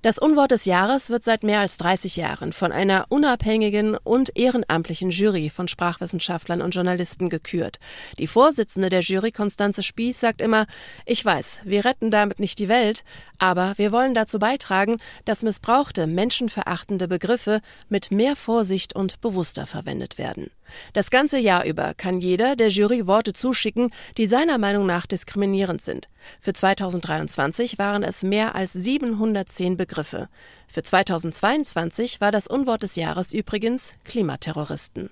Das 0.06 0.20
Unwort 0.20 0.52
des 0.52 0.66
Jahres 0.66 1.10
wird 1.10 1.24
seit 1.24 1.42
mehr 1.42 1.62
als 1.62 1.78
30 1.78 2.16
Jahren 2.16 2.54
von 2.54 2.72
einer 2.72 3.08
unabhängigen 3.10 3.98
und 3.98 4.38
ehrenamtlichen 4.38 5.10
Jury 5.10 5.50
von 5.50 5.68
Sprachwissenschaftlern 5.68 6.62
und 6.62 6.76
Journalisten 6.76 7.28
gekürt. 7.28 7.80
Die 8.20 8.28
Vorsitzende 8.28 8.90
der 8.90 9.00
Jury, 9.00 9.32
Konstanze 9.32 9.82
Spieß, 9.82 10.20
sagt 10.20 10.42
immer, 10.42 10.68
ich 11.08 11.26
weiß, 11.26 11.62
wir 11.64 11.86
retten 11.86 12.12
damit 12.12 12.40
nicht 12.40 12.60
die 12.60 12.70
Welt, 12.70 13.04
aber 13.40 13.74
wir 13.78 13.92
wollen 13.92 14.14
dazu 14.14 14.38
beitragen, 14.38 14.98
dass 15.26 15.42
missbrauchte, 15.42 16.06
menschenverachtende 16.06 17.08
Begriffe 17.08 17.62
mit 17.90 18.12
mehr 18.12 18.36
Vorsicht 18.36 18.96
und 18.96 19.22
bewusster 19.22 19.66
verwendet 19.66 20.20
werden. 20.20 20.52
Das 20.94 21.10
ganze 21.10 21.38
Jahr 21.38 21.66
über 21.66 21.94
kann 21.94 22.20
jeder 22.20 22.56
der 22.56 22.70
Jury 22.70 23.08
Worte 23.08 23.34
zuschicken, 23.34 23.92
die 24.18 24.26
seiner 24.26 24.58
Meinung 24.58 24.86
nach 24.86 25.06
diskriminierend 25.06 25.82
sind. 25.82 26.10
Für 26.42 26.54
2023 26.54 27.78
waren 27.78 28.04
es 28.04 28.24
mehr 28.24 28.56
als 28.56 28.74
710 28.74 29.78
Begriffe. 29.78 29.95
Für 30.04 30.84
2022 30.84 32.22
war 32.22 32.32
das 32.32 32.48
Unwort 32.48 32.84
des 32.84 32.96
Jahres 32.96 33.34
übrigens 33.34 33.96
Klimaterroristen. 34.04 35.10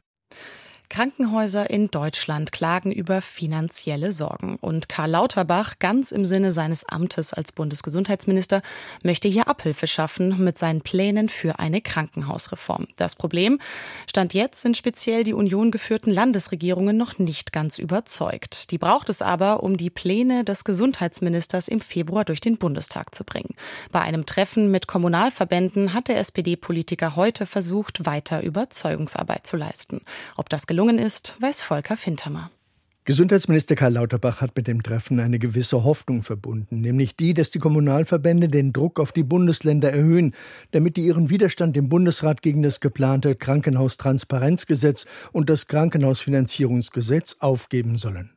Krankenhäuser 0.93 1.71
in 1.71 1.89
Deutschland 1.89 2.51
klagen 2.51 2.91
über 2.91 3.23
finanzielle 3.23 4.11
Sorgen. 4.11 4.57
Und 4.61 4.89
Karl 4.89 5.09
Lauterbach, 5.09 5.79
ganz 5.79 6.11
im 6.11 6.23
Sinne 6.23 6.51
seines 6.51 6.87
Amtes 6.87 7.33
als 7.33 7.51
Bundesgesundheitsminister, 7.51 8.61
möchte 9.01 9.27
hier 9.27 9.47
Abhilfe 9.47 9.87
schaffen 9.87 10.43
mit 10.43 10.59
seinen 10.59 10.81
Plänen 10.81 11.29
für 11.29 11.57
eine 11.57 11.81
Krankenhausreform. 11.81 12.85
Das 12.95 13.15
Problem, 13.15 13.57
Stand 14.07 14.35
jetzt 14.35 14.61
sind 14.61 14.77
speziell 14.77 15.23
die 15.23 15.33
Union 15.33 15.71
geführten 15.71 16.11
Landesregierungen 16.11 16.95
noch 16.95 17.17
nicht 17.17 17.51
ganz 17.51 17.79
überzeugt. 17.79 18.69
Die 18.69 18.77
braucht 18.77 19.09
es 19.09 19.23
aber, 19.23 19.63
um 19.63 19.77
die 19.77 19.89
Pläne 19.89 20.43
des 20.43 20.63
Gesundheitsministers 20.63 21.69
im 21.69 21.81
Februar 21.81 22.23
durch 22.23 22.39
den 22.39 22.59
Bundestag 22.59 23.15
zu 23.15 23.23
bringen. 23.23 23.55
Bei 23.91 24.01
einem 24.01 24.27
Treffen 24.27 24.69
mit 24.69 24.85
Kommunalverbänden 24.85 25.95
hat 25.95 26.07
der 26.07 26.19
SPD-Politiker 26.19 27.15
heute 27.15 27.47
versucht, 27.47 28.05
weiter 28.05 28.43
Überzeugungsarbeit 28.43 29.47
zu 29.47 29.57
leisten. 29.57 30.01
Ob 30.37 30.49
das 30.49 30.67
gelungen 30.67 30.82
ist, 30.89 31.35
weiß 31.41 31.61
Volker 31.61 31.97
Fintermer. 31.97 32.51
Gesundheitsminister 33.05 33.75
Karl 33.75 33.93
Lauterbach 33.93 34.39
hat 34.39 34.55
mit 34.55 34.65
dem 34.65 34.81
Treffen 34.81 35.19
eine 35.19 35.37
gewisse 35.37 35.83
Hoffnung 35.83 36.23
verbunden, 36.23 36.79
nämlich 36.79 37.17
die, 37.17 37.33
dass 37.33 37.51
die 37.51 37.59
Kommunalverbände 37.59 38.47
den 38.47 38.71
Druck 38.71 38.97
auf 38.97 39.11
die 39.11 39.23
Bundesländer 39.23 39.91
erhöhen, 39.91 40.33
damit 40.71 40.95
die 40.95 41.05
ihren 41.05 41.29
Widerstand 41.29 41.75
im 41.75 41.89
Bundesrat 41.89 42.41
gegen 42.41 42.63
das 42.63 42.79
geplante 42.79 43.35
Krankenhaustransparenzgesetz 43.35 45.05
und 45.33 45.49
das 45.49 45.67
Krankenhausfinanzierungsgesetz 45.67 47.37
aufgeben 47.39 47.97
sollen. 47.97 48.31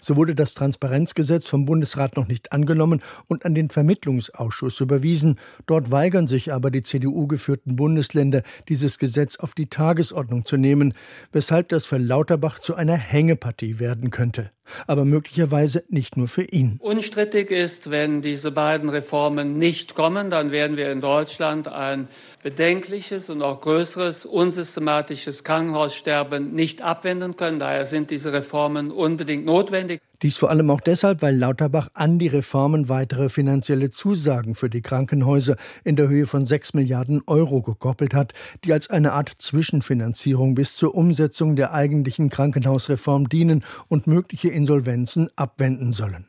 So 0.00 0.16
wurde 0.16 0.34
das 0.34 0.54
Transparenzgesetz 0.54 1.48
vom 1.48 1.64
Bundesrat 1.64 2.16
noch 2.16 2.28
nicht 2.28 2.52
angenommen 2.52 3.02
und 3.26 3.44
an 3.44 3.54
den 3.54 3.70
Vermittlungsausschuss 3.70 4.80
überwiesen. 4.80 5.38
Dort 5.66 5.90
weigern 5.90 6.26
sich 6.26 6.52
aber 6.52 6.70
die 6.70 6.82
CDU 6.82 7.26
geführten 7.26 7.76
Bundesländer, 7.76 8.42
dieses 8.68 8.98
Gesetz 8.98 9.36
auf 9.36 9.54
die 9.54 9.66
Tagesordnung 9.66 10.44
zu 10.44 10.56
nehmen, 10.56 10.94
weshalb 11.32 11.68
das 11.68 11.86
für 11.86 11.98
Lauterbach 11.98 12.58
zu 12.58 12.74
einer 12.74 12.96
Hängepartie 12.96 13.78
werden 13.78 14.10
könnte 14.10 14.50
aber 14.86 15.04
möglicherweise 15.04 15.84
nicht 15.88 16.16
nur 16.16 16.28
für 16.28 16.44
ihn. 16.44 16.76
Unstrittig 16.80 17.50
ist, 17.50 17.90
wenn 17.90 18.22
diese 18.22 18.50
beiden 18.50 18.88
Reformen 18.88 19.58
nicht 19.58 19.94
kommen, 19.94 20.30
dann 20.30 20.50
werden 20.50 20.76
wir 20.76 20.90
in 20.90 21.00
Deutschland 21.00 21.68
ein 21.68 22.08
bedenkliches 22.42 23.30
und 23.30 23.42
auch 23.42 23.60
größeres 23.60 24.26
unsystematisches 24.26 25.44
Krankenhaussterben 25.44 26.52
nicht 26.52 26.82
abwenden 26.82 27.36
können. 27.36 27.58
Daher 27.58 27.86
sind 27.86 28.10
diese 28.10 28.32
Reformen 28.32 28.90
unbedingt 28.90 29.44
notwendig. 29.44 30.00
Dies 30.22 30.36
vor 30.36 30.50
allem 30.50 30.70
auch 30.70 30.80
deshalb, 30.80 31.20
weil 31.20 31.36
Lauterbach 31.36 31.88
an 31.94 32.20
die 32.20 32.28
Reformen 32.28 32.88
weitere 32.88 33.28
finanzielle 33.28 33.90
Zusagen 33.90 34.54
für 34.54 34.70
die 34.70 34.80
Krankenhäuser 34.80 35.56
in 35.82 35.96
der 35.96 36.08
Höhe 36.08 36.26
von 36.26 36.46
6 36.46 36.74
Milliarden 36.74 37.22
Euro 37.26 37.60
gekoppelt 37.60 38.14
hat, 38.14 38.32
die 38.64 38.72
als 38.72 38.88
eine 38.88 39.14
Art 39.14 39.32
Zwischenfinanzierung 39.38 40.54
bis 40.54 40.76
zur 40.76 40.94
Umsetzung 40.94 41.56
der 41.56 41.74
eigentlichen 41.74 42.30
Krankenhausreform 42.30 43.28
dienen 43.28 43.64
und 43.88 44.06
mögliche 44.06 44.48
Insolvenzen 44.48 45.28
abwenden 45.34 45.92
sollen. 45.92 46.26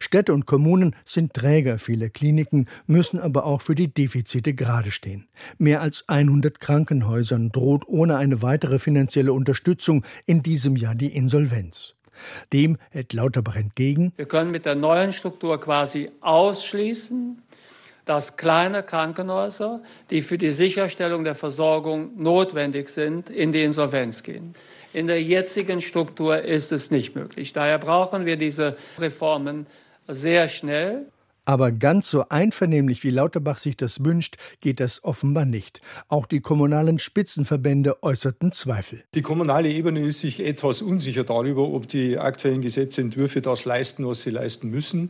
Städte 0.00 0.34
und 0.34 0.46
Kommunen 0.46 0.96
sind 1.04 1.32
Träger 1.32 1.78
vieler 1.78 2.08
Kliniken, 2.08 2.66
müssen 2.88 3.20
aber 3.20 3.44
auch 3.44 3.62
für 3.62 3.76
die 3.76 3.94
Defizite 3.94 4.54
gerade 4.54 4.90
stehen. 4.90 5.28
Mehr 5.58 5.80
als 5.80 6.08
100 6.08 6.58
Krankenhäusern 6.58 7.50
droht 7.52 7.84
ohne 7.86 8.16
eine 8.16 8.42
weitere 8.42 8.80
finanzielle 8.80 9.32
Unterstützung 9.32 10.04
in 10.26 10.42
diesem 10.42 10.74
Jahr 10.74 10.96
die 10.96 11.14
Insolvenz. 11.14 11.94
Dem 12.52 12.78
hält 12.90 13.12
Lauterbach 13.12 13.56
entgegen. 13.56 14.12
Wir 14.16 14.26
können 14.26 14.50
mit 14.50 14.66
der 14.66 14.74
neuen 14.74 15.12
Struktur 15.12 15.60
quasi 15.60 16.10
ausschließen, 16.20 17.42
dass 18.04 18.36
kleine 18.36 18.82
Krankenhäuser, 18.82 19.82
die 20.10 20.22
für 20.22 20.38
die 20.38 20.50
Sicherstellung 20.50 21.24
der 21.24 21.34
Versorgung 21.34 22.10
notwendig 22.20 22.88
sind, 22.88 23.30
in 23.30 23.52
die 23.52 23.62
Insolvenz 23.62 24.22
gehen. 24.22 24.54
In 24.92 25.06
der 25.06 25.22
jetzigen 25.22 25.80
Struktur 25.80 26.42
ist 26.42 26.72
es 26.72 26.90
nicht 26.90 27.14
möglich. 27.14 27.52
Daher 27.52 27.78
brauchen 27.78 28.26
wir 28.26 28.36
diese 28.36 28.76
Reformen 28.98 29.66
sehr 30.08 30.48
schnell. 30.48 31.06
Aber 31.50 31.72
ganz 31.72 32.08
so 32.08 32.28
einvernehmlich 32.28 33.02
wie 33.02 33.10
Lauterbach 33.10 33.58
sich 33.58 33.76
das 33.76 34.04
wünscht, 34.04 34.36
geht 34.60 34.78
das 34.78 35.02
offenbar 35.02 35.46
nicht. 35.46 35.80
Auch 36.06 36.26
die 36.26 36.38
kommunalen 36.38 37.00
Spitzenverbände 37.00 38.04
äußerten 38.04 38.52
Zweifel. 38.52 39.02
Die 39.16 39.22
kommunale 39.22 39.68
Ebene 39.68 39.98
ist 39.98 40.20
sich 40.20 40.38
etwas 40.46 40.80
unsicher 40.80 41.24
darüber, 41.24 41.62
ob 41.62 41.88
die 41.88 42.18
aktuellen 42.18 42.60
Gesetzentwürfe 42.60 43.42
das 43.42 43.64
leisten, 43.64 44.06
was 44.06 44.22
sie 44.22 44.30
leisten 44.30 44.70
müssen. 44.70 45.08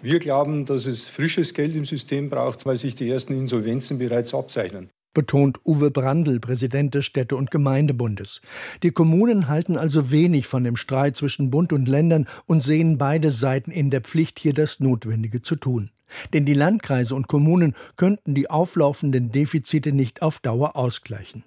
Wir 0.00 0.20
glauben, 0.20 0.64
dass 0.64 0.86
es 0.86 1.10
frisches 1.10 1.52
Geld 1.52 1.76
im 1.76 1.84
System 1.84 2.30
braucht, 2.30 2.64
weil 2.64 2.76
sich 2.76 2.94
die 2.94 3.10
ersten 3.10 3.34
Insolvenzen 3.34 3.98
bereits 3.98 4.32
abzeichnen 4.32 4.88
betont 5.14 5.60
Uwe 5.64 5.90
Brandl, 5.90 6.40
Präsident 6.40 6.94
des 6.94 7.04
Städte- 7.04 7.36
und 7.36 7.50
Gemeindebundes. 7.50 8.40
Die 8.82 8.90
Kommunen 8.90 9.48
halten 9.48 9.78
also 9.78 10.10
wenig 10.10 10.46
von 10.46 10.64
dem 10.64 10.76
Streit 10.76 11.16
zwischen 11.16 11.50
Bund 11.50 11.72
und 11.72 11.88
Ländern 11.88 12.26
und 12.46 12.62
sehen 12.62 12.98
beide 12.98 13.30
Seiten 13.30 13.70
in 13.70 13.90
der 13.90 14.02
Pflicht, 14.02 14.38
hier 14.38 14.52
das 14.52 14.80
Notwendige 14.80 15.40
zu 15.40 15.56
tun. 15.56 15.90
Denn 16.32 16.44
die 16.44 16.54
Landkreise 16.54 17.14
und 17.14 17.28
Kommunen 17.28 17.74
könnten 17.96 18.34
die 18.34 18.50
auflaufenden 18.50 19.32
Defizite 19.32 19.92
nicht 19.92 20.22
auf 20.22 20.40
Dauer 20.40 20.76
ausgleichen. 20.76 21.44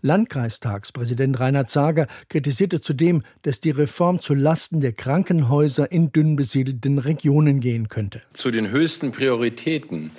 Landkreistagspräsident 0.00 1.38
Reinhard 1.40 1.70
Zager 1.70 2.06
kritisierte 2.28 2.80
zudem, 2.80 3.22
dass 3.42 3.60
die 3.60 3.70
Reform 3.70 4.20
zu 4.20 4.34
Lasten 4.34 4.80
der 4.80 4.92
Krankenhäuser 4.92 5.90
in 5.90 6.12
dünn 6.12 6.36
besiedelten 6.36 6.98
Regionen 6.98 7.60
gehen 7.60 7.88
könnte. 7.88 8.22
Zu 8.32 8.50
den 8.50 8.70
höchsten 8.70 9.12
Prioritäten, 9.12 10.12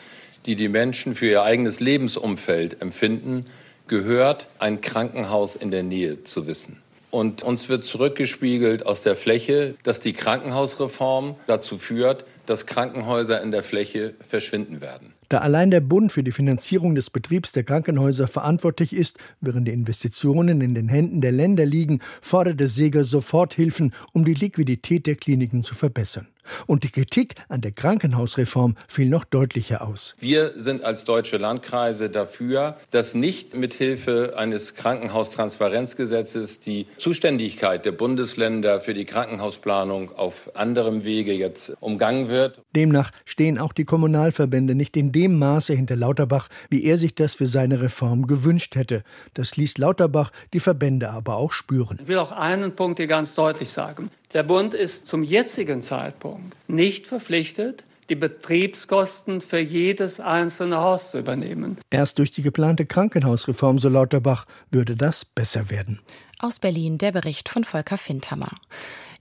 die 0.46 0.56
die 0.56 0.70
Menschen 0.70 1.16
für 1.16 1.28
ihr 1.28 1.44
eigenes 1.44 1.80
Lebensumfeld 1.80 2.82
empfinden, 2.82 3.46
gehört, 3.88 4.48
ein 4.60 4.82
Krankenhaus 4.82 5.56
in 5.56 5.72
der 5.72 5.84
Nähe 5.84 6.24
zu 6.24 6.48
wissen. 6.48 6.82
Und 7.10 7.42
uns 7.42 7.70
wird 7.70 7.86
zurückgespiegelt 7.86 8.86
aus 8.86 9.02
der 9.02 9.16
Fläche, 9.16 9.76
dass 9.84 10.00
die 10.00 10.14
Krankenhausreform 10.14 11.36
dazu 11.48 11.78
führt, 11.78 12.26
dass 12.46 12.66
Krankenhäuser 12.66 13.42
in 13.42 13.52
der 13.52 13.64
Fläche 13.64 14.14
verschwinden 14.20 14.82
werden. 14.82 15.14
Da 15.30 15.40
allein 15.40 15.72
der 15.72 15.82
Bund 15.82 16.12
für 16.12 16.24
die 16.24 16.32
Finanzierung 16.32 16.96
des 16.96 17.10
Betriebs 17.10 17.52
der 17.52 17.64
Krankenhäuser 17.64 18.28
verantwortlich 18.28 18.94
ist, 18.94 19.18
während 19.42 19.68
die 19.68 19.74
Investitionen 19.74 20.62
in 20.62 20.74
den 20.74 20.88
Händen 20.88 21.22
der 21.22 21.34
Länder 21.34 21.66
liegen, 21.66 22.00
forderte 22.22 22.68
Seger 22.68 23.04
Soforthilfen, 23.04 23.94
um 24.14 24.24
die 24.24 24.34
Liquidität 24.34 25.06
der 25.06 25.16
Kliniken 25.16 25.64
zu 25.64 25.76
verbessern. 25.76 26.28
Und 26.66 26.84
die 26.84 26.90
Kritik 26.90 27.36
an 27.50 27.62
der 27.62 27.72
Krankenhausreform 27.72 28.76
fiel 28.88 29.10
noch 29.10 29.26
deutlicher 29.26 29.88
aus. 29.88 30.16
Wir 30.20 30.54
sind 30.56 30.84
als 30.84 31.04
deutsche 31.04 31.38
Landkreise 31.38 32.10
dafür, 32.10 32.78
dass 32.92 33.14
nicht 33.14 33.56
mit 33.56 33.74
Hilfe 33.74 34.34
eines 34.38 34.76
Krankenhaustransparenzgesetzes 34.76 36.60
die 36.60 36.88
Zuständigkeit 36.98 37.86
der 37.86 37.92
Bundesländer 37.92 38.82
für 38.82 38.94
die 38.94 39.06
Krankenhausplanung 39.06 40.16
auf 40.16 40.56
anderem 40.56 41.04
Wege 41.04 41.34
jetzt 41.34 41.76
umgangen 41.80 42.30
wird. 42.30 42.62
Demnach 42.76 43.12
stehen 43.26 43.58
auch 43.58 43.74
die 43.74 43.86
Kommunalverbände 43.86 44.76
nicht 44.76 44.98
in 44.98 45.12
dem 45.12 45.38
Maße 45.40 45.74
hinter 45.74 45.96
Lauterbach, 45.96 46.50
wie 46.70 46.84
er 46.84 46.98
sich 46.98 47.16
das 47.16 47.36
für 47.36 47.48
seine 47.48 47.82
Reform 47.82 48.28
gewünscht 48.28 48.76
hätte. 48.76 49.04
Das 49.34 49.58
ließ 49.58 49.78
Lauterbach 49.78 50.32
die 50.54 50.60
Verbände 50.60 51.10
aber 51.10 51.38
auch 51.38 51.52
spüren. 51.52 52.00
Ich 52.02 52.08
will 52.08 52.18
auch 52.18 52.32
einen 52.32 52.76
Punkt 52.76 53.00
hier 53.00 53.08
ganz 53.08 53.36
deutlich 53.36 53.70
sagen. 53.70 54.10
Der 54.34 54.44
Bund 54.44 54.74
ist 54.74 55.08
zum 55.08 55.24
jetzigen 55.24 55.82
Zeitpunkt 55.82 56.56
nicht 56.68 57.08
verpflichtet, 57.08 57.86
die 58.10 58.16
Betriebskosten 58.16 59.42
für 59.42 59.60
jedes 59.60 60.20
einzelne 60.20 60.78
Haus 60.78 61.12
zu 61.12 61.20
übernehmen. 61.20 61.78
Erst 61.90 62.20
durch 62.20 62.32
die 62.32 62.42
geplante 62.42 62.86
Krankenhausreform, 62.86 63.80
so 63.80 63.90
Lauterbach, 63.90 64.46
würde 64.72 64.96
das 64.96 65.26
besser 65.26 65.70
werden. 65.70 66.00
Aus 66.40 66.60
Berlin 66.60 66.98
der 66.98 67.12
Bericht 67.12 67.50
von 67.50 67.64
Volker 67.64 67.98
Findhammer. 67.98 68.52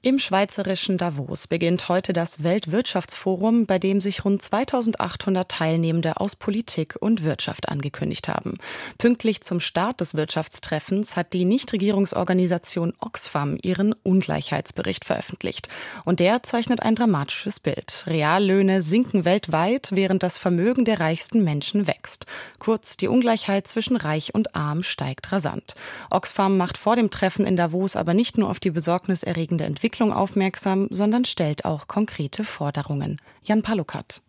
Im 0.03 0.19
schweizerischen 0.19 0.99
Davos 0.99 1.49
beginnt 1.49 1.89
heute 1.89 2.13
das 2.13 2.43
Weltwirtschaftsforum, 2.43 3.67
bei 3.67 3.79
dem 3.79 4.01
sich 4.01 4.25
rund 4.25 4.43
2800 4.43 5.51
Teilnehmende 5.51 6.21
aus 6.21 6.37
Politik 6.37 6.97
und 7.01 7.25
Wirtschaft 7.25 7.69
angekündigt 7.69 8.29
haben. 8.29 8.59
Pünktlich 8.99 9.41
zum 9.41 9.59
Start 9.59 10.01
des 10.01 10.15
Wirtschaftstreffens 10.15 11.17
hat 11.17 11.33
die 11.33 11.45
Nichtregierungsorganisation 11.45 12.93
Oxfam 13.01 13.59
ihren 13.63 13.95
Ungleichheitsbericht 14.03 15.05
veröffentlicht. 15.05 15.69
Und 16.05 16.21
der 16.21 16.43
zeichnet 16.43 16.83
ein 16.83 16.95
dramatisches 16.95 17.59
Bild. 17.59 18.05
Reallöhne 18.07 18.83
sinken 18.83 19.25
weltweit, 19.25 19.89
während 19.93 20.23
das 20.23 20.39
Vermögen 20.39 20.85
der 20.85 21.01
reichsten 21.01 21.43
Menschen 21.43 21.87
wächst. 21.87 22.27
Kurz, 22.59 22.97
die 22.97 23.09
Ungleichheit 23.09 23.67
zwischen 23.67 23.97
Reich 23.97 24.35
und 24.35 24.55
Arm 24.55 24.83
steigt 24.83 25.33
rasant. 25.33 25.75
Oxfam 26.11 26.57
macht 26.59 26.79
vor 26.79 26.97
dem 26.97 27.11
Treffen 27.11 27.47
in 27.47 27.57
Davos 27.57 27.97
aber 27.97 28.15
nicht 28.15 28.39
nur 28.39 28.51
auf 28.51 28.61
die 28.61 28.71
besorgniserregende 28.71 29.65
Entwicklung 29.65 29.86
Entwicklung 29.87 30.13
aufmerksam, 30.13 30.89
sondern 30.91 31.25
stellt 31.25 31.65
auch 31.65 31.87
konkrete 31.87 32.43
Forderungen. 32.43 33.21
Jan 33.45 33.63
Palukat. 33.63 34.21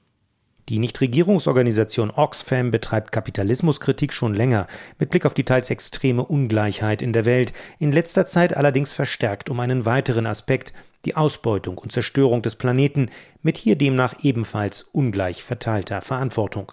Die 0.70 0.78
Nichtregierungsorganisation 0.78 2.12
Oxfam 2.12 2.70
betreibt 2.70 3.12
Kapitalismuskritik 3.12 4.14
schon 4.14 4.36
länger, 4.36 4.68
mit 5.00 5.10
Blick 5.10 5.26
auf 5.26 5.34
die 5.34 5.46
teils 5.46 5.72
extreme 5.72 6.24
Ungleichheit 6.24 7.02
in 7.02 7.12
der 7.12 7.26
Welt, 7.26 7.54
in 7.80 7.92
letzter 7.92 8.28
Zeit 8.28 8.56
allerdings 8.56 8.94
verstärkt 8.94 9.50
um 9.50 9.60
einen 9.60 9.88
weiteren 9.88 10.28
Aspekt, 10.28 10.74
die 11.06 11.16
Ausbeutung 11.16 11.80
und 11.80 11.92
Zerstörung 11.92 12.44
des 12.44 12.56
Planeten, 12.56 13.10
mit 13.42 13.58
hier 13.58 13.76
demnach 13.76 14.14
ebenfalls 14.22 14.84
ungleich 14.84 15.42
verteilter 15.42 16.02
Verantwortung. 16.02 16.72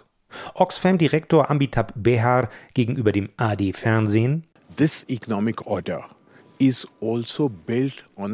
Oxfam-Direktor 0.53 1.49
Ambitab 1.49 1.91
Behar 1.95 2.49
gegenüber 2.75 3.11
dem 3.11 3.29
AD 3.37 3.73
Fernsehen 3.73 4.45
This 4.77 5.03
economic 5.09 5.65
order 5.65 6.05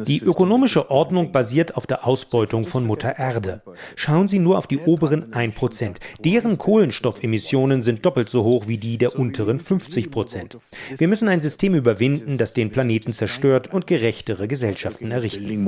die 0.06 0.22
ökonomische 0.22 0.90
Ordnung 0.90 1.32
basiert 1.32 1.76
auf 1.76 1.86
der 1.86 2.06
Ausbeutung 2.06 2.66
von 2.66 2.86
Mutter 2.86 3.18
Erde. 3.18 3.62
Schauen 3.96 4.28
Sie 4.28 4.38
nur 4.38 4.58
auf 4.58 4.66
die 4.66 4.78
oberen 4.78 5.32
1%. 5.32 5.96
Deren 6.24 6.58
Kohlenstoffemissionen 6.58 7.82
sind 7.82 8.04
doppelt 8.04 8.30
so 8.30 8.44
hoch 8.44 8.68
wie 8.68 8.78
die 8.78 8.98
der 8.98 9.18
unteren 9.18 9.60
50%. 9.60 10.56
Wir 10.96 11.08
müssen 11.08 11.28
ein 11.28 11.42
System 11.42 11.74
überwinden, 11.74 12.38
das 12.38 12.52
den 12.52 12.70
Planeten 12.70 13.12
zerstört 13.12 13.72
und 13.72 13.86
gerechtere 13.86 14.48
Gesellschaften 14.48 15.10
errichten. 15.10 15.62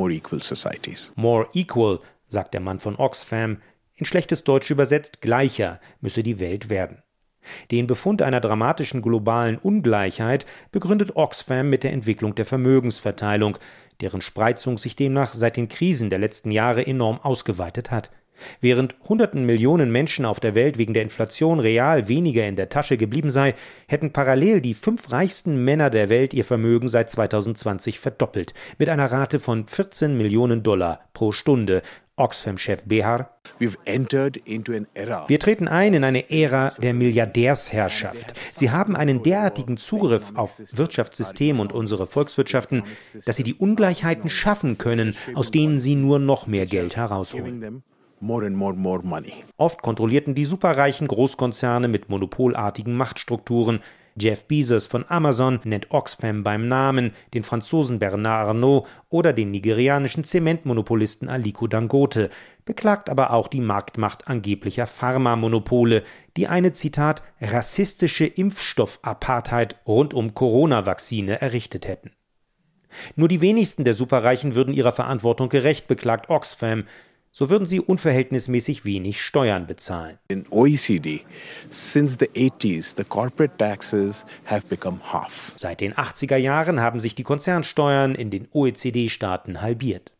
More 1.16 1.48
equal, 1.54 2.00
sagt 2.26 2.54
der 2.54 2.60
Mann 2.60 2.78
von 2.78 2.96
Oxfam, 2.96 3.58
in 3.96 4.06
schlechtes 4.06 4.42
Deutsch 4.42 4.70
übersetzt 4.70 5.22
gleicher 5.22 5.80
müsse 6.00 6.22
die 6.22 6.40
Welt 6.40 6.68
werden. 6.68 7.02
Den 7.70 7.86
Befund 7.86 8.22
einer 8.22 8.40
dramatischen 8.40 9.02
globalen 9.02 9.58
Ungleichheit 9.58 10.46
begründet 10.72 11.16
Oxfam 11.16 11.70
mit 11.70 11.84
der 11.84 11.92
Entwicklung 11.92 12.34
der 12.34 12.46
Vermögensverteilung, 12.46 13.58
deren 14.00 14.20
Spreizung 14.20 14.78
sich 14.78 14.96
demnach 14.96 15.32
seit 15.32 15.56
den 15.56 15.68
Krisen 15.68 16.10
der 16.10 16.18
letzten 16.18 16.50
Jahre 16.50 16.86
enorm 16.86 17.20
ausgeweitet 17.20 17.90
hat. 17.90 18.10
Während 18.60 18.96
hunderten 19.08 19.46
Millionen 19.46 19.92
Menschen 19.92 20.24
auf 20.24 20.40
der 20.40 20.54
Welt 20.54 20.76
wegen 20.76 20.94
der 20.94 21.02
Inflation 21.02 21.60
real 21.60 22.08
weniger 22.08 22.46
in 22.46 22.56
der 22.56 22.68
Tasche 22.68 22.96
geblieben 22.96 23.30
sei, 23.30 23.54
hätten 23.86 24.12
parallel 24.12 24.60
die 24.60 24.74
fünf 24.74 25.12
reichsten 25.12 25.64
Männer 25.64 25.90
der 25.90 26.08
Welt 26.08 26.34
ihr 26.34 26.44
Vermögen 26.44 26.88
seit 26.88 27.10
2020 27.10 28.00
verdoppelt, 28.00 28.54
mit 28.78 28.88
einer 28.88 29.10
Rate 29.10 29.38
von 29.38 29.66
14 29.66 30.16
Millionen 30.16 30.62
Dollar 30.62 31.00
pro 31.12 31.32
Stunde, 31.32 31.82
Oxfam-Chef 32.16 32.84
Behar. 32.84 33.30
Wir 33.58 35.38
treten 35.40 35.68
ein 35.68 35.94
in 35.94 36.04
eine 36.04 36.30
Ära 36.30 36.70
der 36.80 36.94
Milliardärsherrschaft. 36.94 38.34
Sie 38.50 38.70
haben 38.70 38.94
einen 38.94 39.22
derartigen 39.22 39.76
Zugriff 39.76 40.32
auf 40.34 40.60
Wirtschaftssystem 40.72 41.58
und 41.60 41.72
unsere 41.72 42.06
Volkswirtschaften, 42.06 42.84
dass 43.24 43.36
sie 43.36 43.42
die 43.42 43.54
Ungleichheiten 43.54 44.30
schaffen 44.30 44.78
können, 44.78 45.16
aus 45.34 45.50
denen 45.50 45.80
sie 45.80 45.96
nur 45.96 46.18
noch 46.18 46.46
mehr 46.46 46.66
Geld 46.66 46.96
herausholen. 46.96 47.82
Oft 49.56 49.82
kontrollierten 49.82 50.34
die 50.34 50.44
superreichen 50.44 51.08
Großkonzerne 51.08 51.88
mit 51.88 52.08
monopolartigen 52.08 52.96
Machtstrukturen 52.96 53.80
Jeff 54.16 54.44
Bezos 54.44 54.86
von 54.86 55.04
Amazon 55.08 55.60
nennt 55.64 55.90
Oxfam 55.90 56.44
beim 56.44 56.68
Namen, 56.68 57.12
den 57.34 57.42
Franzosen 57.42 57.98
Bernard 57.98 58.48
Arnault 58.48 58.86
oder 59.08 59.32
den 59.32 59.50
nigerianischen 59.50 60.22
Zementmonopolisten 60.22 61.28
Aliko 61.28 61.66
Dangote, 61.66 62.30
beklagt 62.64 63.10
aber 63.10 63.32
auch 63.32 63.48
die 63.48 63.60
Marktmacht 63.60 64.28
angeblicher 64.28 64.86
Pharmamonopole, 64.86 66.04
die 66.36 66.46
eine 66.46 66.72
Zitat 66.72 67.24
rassistische 67.40 68.26
Impfstoffapartheid 68.26 69.76
rund 69.86 70.14
um 70.14 70.34
Corona-Vakzine 70.34 71.40
errichtet 71.40 71.88
hätten. 71.88 72.12
Nur 73.16 73.26
die 73.26 73.40
wenigsten 73.40 73.82
der 73.82 73.94
Superreichen 73.94 74.54
würden 74.54 74.72
ihrer 74.72 74.92
Verantwortung 74.92 75.48
gerecht, 75.48 75.88
beklagt 75.88 76.30
Oxfam. 76.30 76.84
So 77.36 77.50
würden 77.50 77.66
sie 77.66 77.80
unverhältnismäßig 77.80 78.84
wenig 78.84 79.20
Steuern 79.20 79.66
bezahlen. 79.66 80.18
In 80.28 80.46
OECD, 80.50 81.22
since 81.68 82.16
the 82.20 82.26
80s, 82.26 82.96
the 82.96 83.02
corporate 83.02 83.58
taxes 83.58 84.24
have 84.44 84.68
become 84.68 85.00
half. 85.12 85.52
Seit 85.56 85.80
den 85.80 85.94
80er 85.94 86.36
Jahren 86.36 86.80
haben 86.80 87.00
sich 87.00 87.16
die 87.16 87.24
Konzernsteuern 87.24 88.14
in 88.14 88.30
den 88.30 88.46
OECD-Staaten 88.52 89.60
halbiert. 89.60 90.12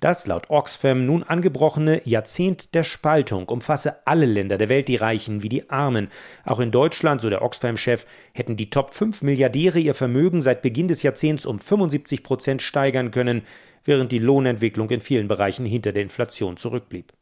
Das 0.00 0.26
laut 0.26 0.50
Oxfam 0.50 1.06
nun 1.06 1.22
angebrochene 1.22 2.02
Jahrzehnt 2.06 2.74
der 2.74 2.82
Spaltung 2.82 3.48
umfasse 3.48 4.04
alle 4.04 4.26
Länder 4.26 4.58
der 4.58 4.68
Welt, 4.68 4.88
die 4.88 4.96
Reichen 4.96 5.42
wie 5.42 5.48
die 5.48 5.70
Armen. 5.70 6.08
Auch 6.44 6.58
in 6.58 6.72
Deutschland, 6.72 7.22
so 7.22 7.30
der 7.30 7.42
Oxfam-Chef, 7.42 8.04
hätten 8.34 8.56
die 8.56 8.68
Top 8.68 8.94
5 8.94 9.22
Milliardäre 9.22 9.78
ihr 9.78 9.94
Vermögen 9.94 10.42
seit 10.42 10.60
Beginn 10.60 10.88
des 10.88 11.04
Jahrzehnts 11.04 11.46
um 11.46 11.60
75 11.60 12.24
Prozent 12.24 12.62
steigern 12.62 13.12
können 13.12 13.42
während 13.84 14.12
die 14.12 14.18
Lohnentwicklung 14.18 14.90
in 14.90 15.00
vielen 15.00 15.28
Bereichen 15.28 15.66
hinter 15.66 15.92
der 15.92 16.02
Inflation 16.02 16.56
zurückblieb. 16.56 17.12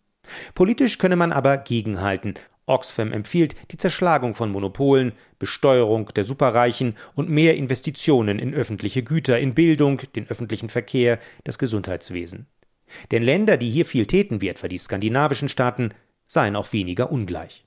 Politisch 0.54 0.98
könne 0.98 1.16
man 1.16 1.32
aber 1.32 1.56
gegenhalten. 1.58 2.34
Oxfam 2.66 3.12
empfiehlt 3.12 3.56
die 3.72 3.78
Zerschlagung 3.78 4.34
von 4.34 4.52
Monopolen, 4.52 5.12
Besteuerung 5.38 6.08
der 6.14 6.24
Superreichen 6.24 6.94
und 7.16 7.28
mehr 7.28 7.56
Investitionen 7.56 8.38
in 8.38 8.54
öffentliche 8.54 9.02
Güter, 9.02 9.40
in 9.40 9.54
Bildung, 9.54 10.00
den 10.14 10.28
öffentlichen 10.28 10.68
Verkehr, 10.68 11.18
das 11.44 11.58
Gesundheitswesen. 11.58 12.46
Denn 13.10 13.22
Länder, 13.22 13.56
die 13.56 13.70
hier 13.70 13.86
viel 13.86 14.06
täten, 14.06 14.40
wie 14.40 14.48
etwa 14.48 14.68
die 14.68 14.78
skandinavischen 14.78 15.48
Staaten, 15.48 15.90
seien 16.26 16.54
auch 16.54 16.72
weniger 16.72 17.10
ungleich. 17.10 17.64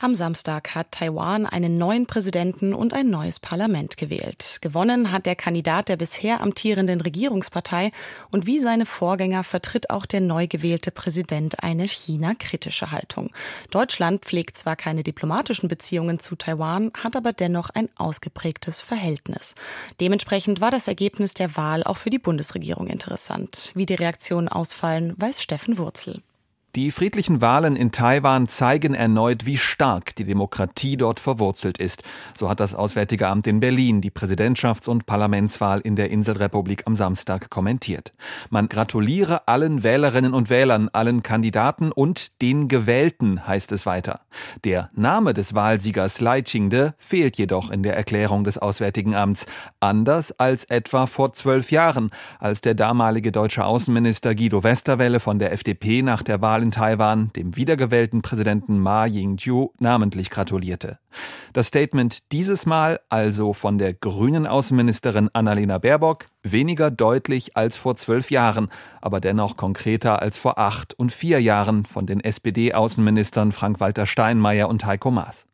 Am 0.00 0.14
Samstag 0.14 0.76
hat 0.76 0.92
Taiwan 0.92 1.44
einen 1.44 1.76
neuen 1.76 2.06
Präsidenten 2.06 2.72
und 2.72 2.94
ein 2.94 3.10
neues 3.10 3.40
Parlament 3.40 3.96
gewählt. 3.96 4.58
Gewonnen 4.60 5.10
hat 5.10 5.26
der 5.26 5.34
Kandidat 5.34 5.88
der 5.88 5.96
bisher 5.96 6.40
amtierenden 6.40 7.00
Regierungspartei 7.00 7.90
und 8.30 8.46
wie 8.46 8.60
seine 8.60 8.86
Vorgänger 8.86 9.42
vertritt 9.42 9.90
auch 9.90 10.06
der 10.06 10.20
neu 10.20 10.46
gewählte 10.46 10.92
Präsident 10.92 11.64
eine 11.64 11.88
China-kritische 11.88 12.92
Haltung. 12.92 13.32
Deutschland 13.72 14.24
pflegt 14.24 14.56
zwar 14.56 14.76
keine 14.76 15.02
diplomatischen 15.02 15.68
Beziehungen 15.68 16.20
zu 16.20 16.36
Taiwan, 16.36 16.92
hat 16.94 17.16
aber 17.16 17.32
dennoch 17.32 17.70
ein 17.70 17.88
ausgeprägtes 17.96 18.80
Verhältnis. 18.80 19.56
Dementsprechend 19.98 20.60
war 20.60 20.70
das 20.70 20.86
Ergebnis 20.86 21.34
der 21.34 21.56
Wahl 21.56 21.82
auch 21.82 21.96
für 21.96 22.10
die 22.10 22.20
Bundesregierung 22.20 22.86
interessant. 22.86 23.72
Wie 23.74 23.86
die 23.86 23.94
Reaktionen 23.94 24.48
ausfallen, 24.48 25.14
weiß 25.16 25.42
Steffen 25.42 25.76
Wurzel. 25.76 26.22
Die 26.78 26.92
friedlichen 26.92 27.40
Wahlen 27.40 27.74
in 27.74 27.90
Taiwan 27.90 28.46
zeigen 28.46 28.94
erneut, 28.94 29.44
wie 29.44 29.56
stark 29.56 30.14
die 30.14 30.22
Demokratie 30.22 30.96
dort 30.96 31.18
verwurzelt 31.18 31.78
ist. 31.78 32.04
So 32.36 32.48
hat 32.48 32.60
das 32.60 32.76
Auswärtige 32.76 33.26
Amt 33.26 33.48
in 33.48 33.58
Berlin 33.58 34.00
die 34.00 34.12
Präsidentschafts- 34.12 34.88
und 34.88 35.04
Parlamentswahl 35.04 35.80
in 35.80 35.96
der 35.96 36.12
Inselrepublik 36.12 36.84
am 36.86 36.94
Samstag 36.94 37.50
kommentiert. 37.50 38.12
Man 38.50 38.68
gratuliere 38.68 39.48
allen 39.48 39.82
Wählerinnen 39.82 40.34
und 40.34 40.50
Wählern, 40.50 40.88
allen 40.92 41.24
Kandidaten 41.24 41.90
und 41.90 42.40
den 42.42 42.68
Gewählten, 42.68 43.44
heißt 43.44 43.72
es 43.72 43.84
weiter. 43.84 44.20
Der 44.62 44.88
Name 44.94 45.34
des 45.34 45.56
Wahlsiegers 45.56 46.20
Lai 46.20 46.42
Ching-de 46.42 46.92
fehlt 46.96 47.38
jedoch 47.38 47.72
in 47.72 47.82
der 47.82 47.96
Erklärung 47.96 48.44
des 48.44 48.56
Auswärtigen 48.56 49.16
Amts. 49.16 49.46
Anders 49.80 50.30
als 50.38 50.62
etwa 50.66 51.06
vor 51.06 51.32
zwölf 51.32 51.72
Jahren, 51.72 52.10
als 52.38 52.60
der 52.60 52.74
damalige 52.74 53.32
deutsche 53.32 53.64
Außenminister 53.64 54.36
Guido 54.36 54.62
Westerwelle 54.62 55.18
von 55.18 55.40
der 55.40 55.50
FDP 55.50 56.02
nach 56.02 56.22
der 56.22 56.40
Wahl 56.40 56.67
in 56.68 56.72
Taiwan 56.72 57.32
dem 57.32 57.56
wiedergewählten 57.56 58.20
Präsidenten 58.20 58.78
Ma 58.78 59.06
Ying-jeou 59.06 59.70
namentlich 59.80 60.28
gratulierte. 60.28 60.98
Das 61.54 61.68
Statement 61.68 62.30
dieses 62.30 62.66
Mal 62.66 63.00
also 63.08 63.54
von 63.54 63.78
der 63.78 63.94
grünen 63.94 64.46
Außenministerin 64.46 65.30
Annalena 65.32 65.78
Baerbock 65.78 66.26
weniger 66.42 66.90
deutlich 66.90 67.56
als 67.56 67.78
vor 67.78 67.96
zwölf 67.96 68.30
Jahren, 68.30 68.68
aber 69.00 69.20
dennoch 69.20 69.56
konkreter 69.56 70.20
als 70.20 70.36
vor 70.36 70.58
acht 70.58 70.92
und 70.92 71.10
vier 71.10 71.40
Jahren 71.40 71.86
von 71.86 72.04
den 72.04 72.20
SPD-Außenministern 72.20 73.52
Frank-Walter 73.52 74.04
Steinmeier 74.04 74.68
und 74.68 74.84
Heiko 74.84 75.10
Maas. 75.10 75.46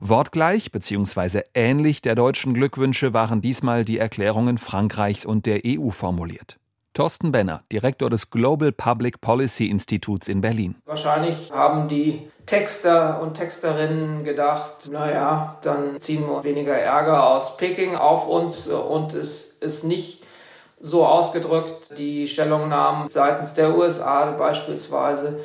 Wortgleich 0.00 0.72
bzw. 0.72 1.42
ähnlich 1.54 2.02
der 2.02 2.16
deutschen 2.16 2.52
Glückwünsche 2.52 3.14
waren 3.14 3.40
diesmal 3.40 3.86
die 3.86 3.98
Erklärungen 3.98 4.58
Frankreichs 4.58 5.24
und 5.24 5.46
der 5.46 5.62
EU 5.64 5.88
formuliert. 5.88 6.58
Thorsten 6.92 7.30
Benner, 7.30 7.62
Direktor 7.70 8.10
des 8.10 8.30
Global 8.30 8.72
Public 8.72 9.20
Policy 9.20 9.66
Instituts 9.68 10.28
in 10.28 10.40
Berlin. 10.40 10.76
Wahrscheinlich 10.86 11.52
haben 11.52 11.86
die 11.86 12.28
Texter 12.46 13.22
und 13.22 13.34
Texterinnen 13.34 14.24
gedacht, 14.24 14.90
naja, 14.90 15.56
dann 15.62 16.00
ziehen 16.00 16.26
wir 16.26 16.42
weniger 16.42 16.74
Ärger 16.74 17.28
aus 17.28 17.56
Peking 17.56 17.94
auf 17.94 18.26
uns 18.26 18.68
und 18.68 19.14
es 19.14 19.44
ist 19.60 19.84
nicht 19.84 20.24
so 20.80 21.06
ausgedrückt, 21.06 21.96
die 21.98 22.26
Stellungnahmen 22.26 23.08
seitens 23.08 23.54
der 23.54 23.76
USA 23.76 24.32
beispielsweise 24.32 25.38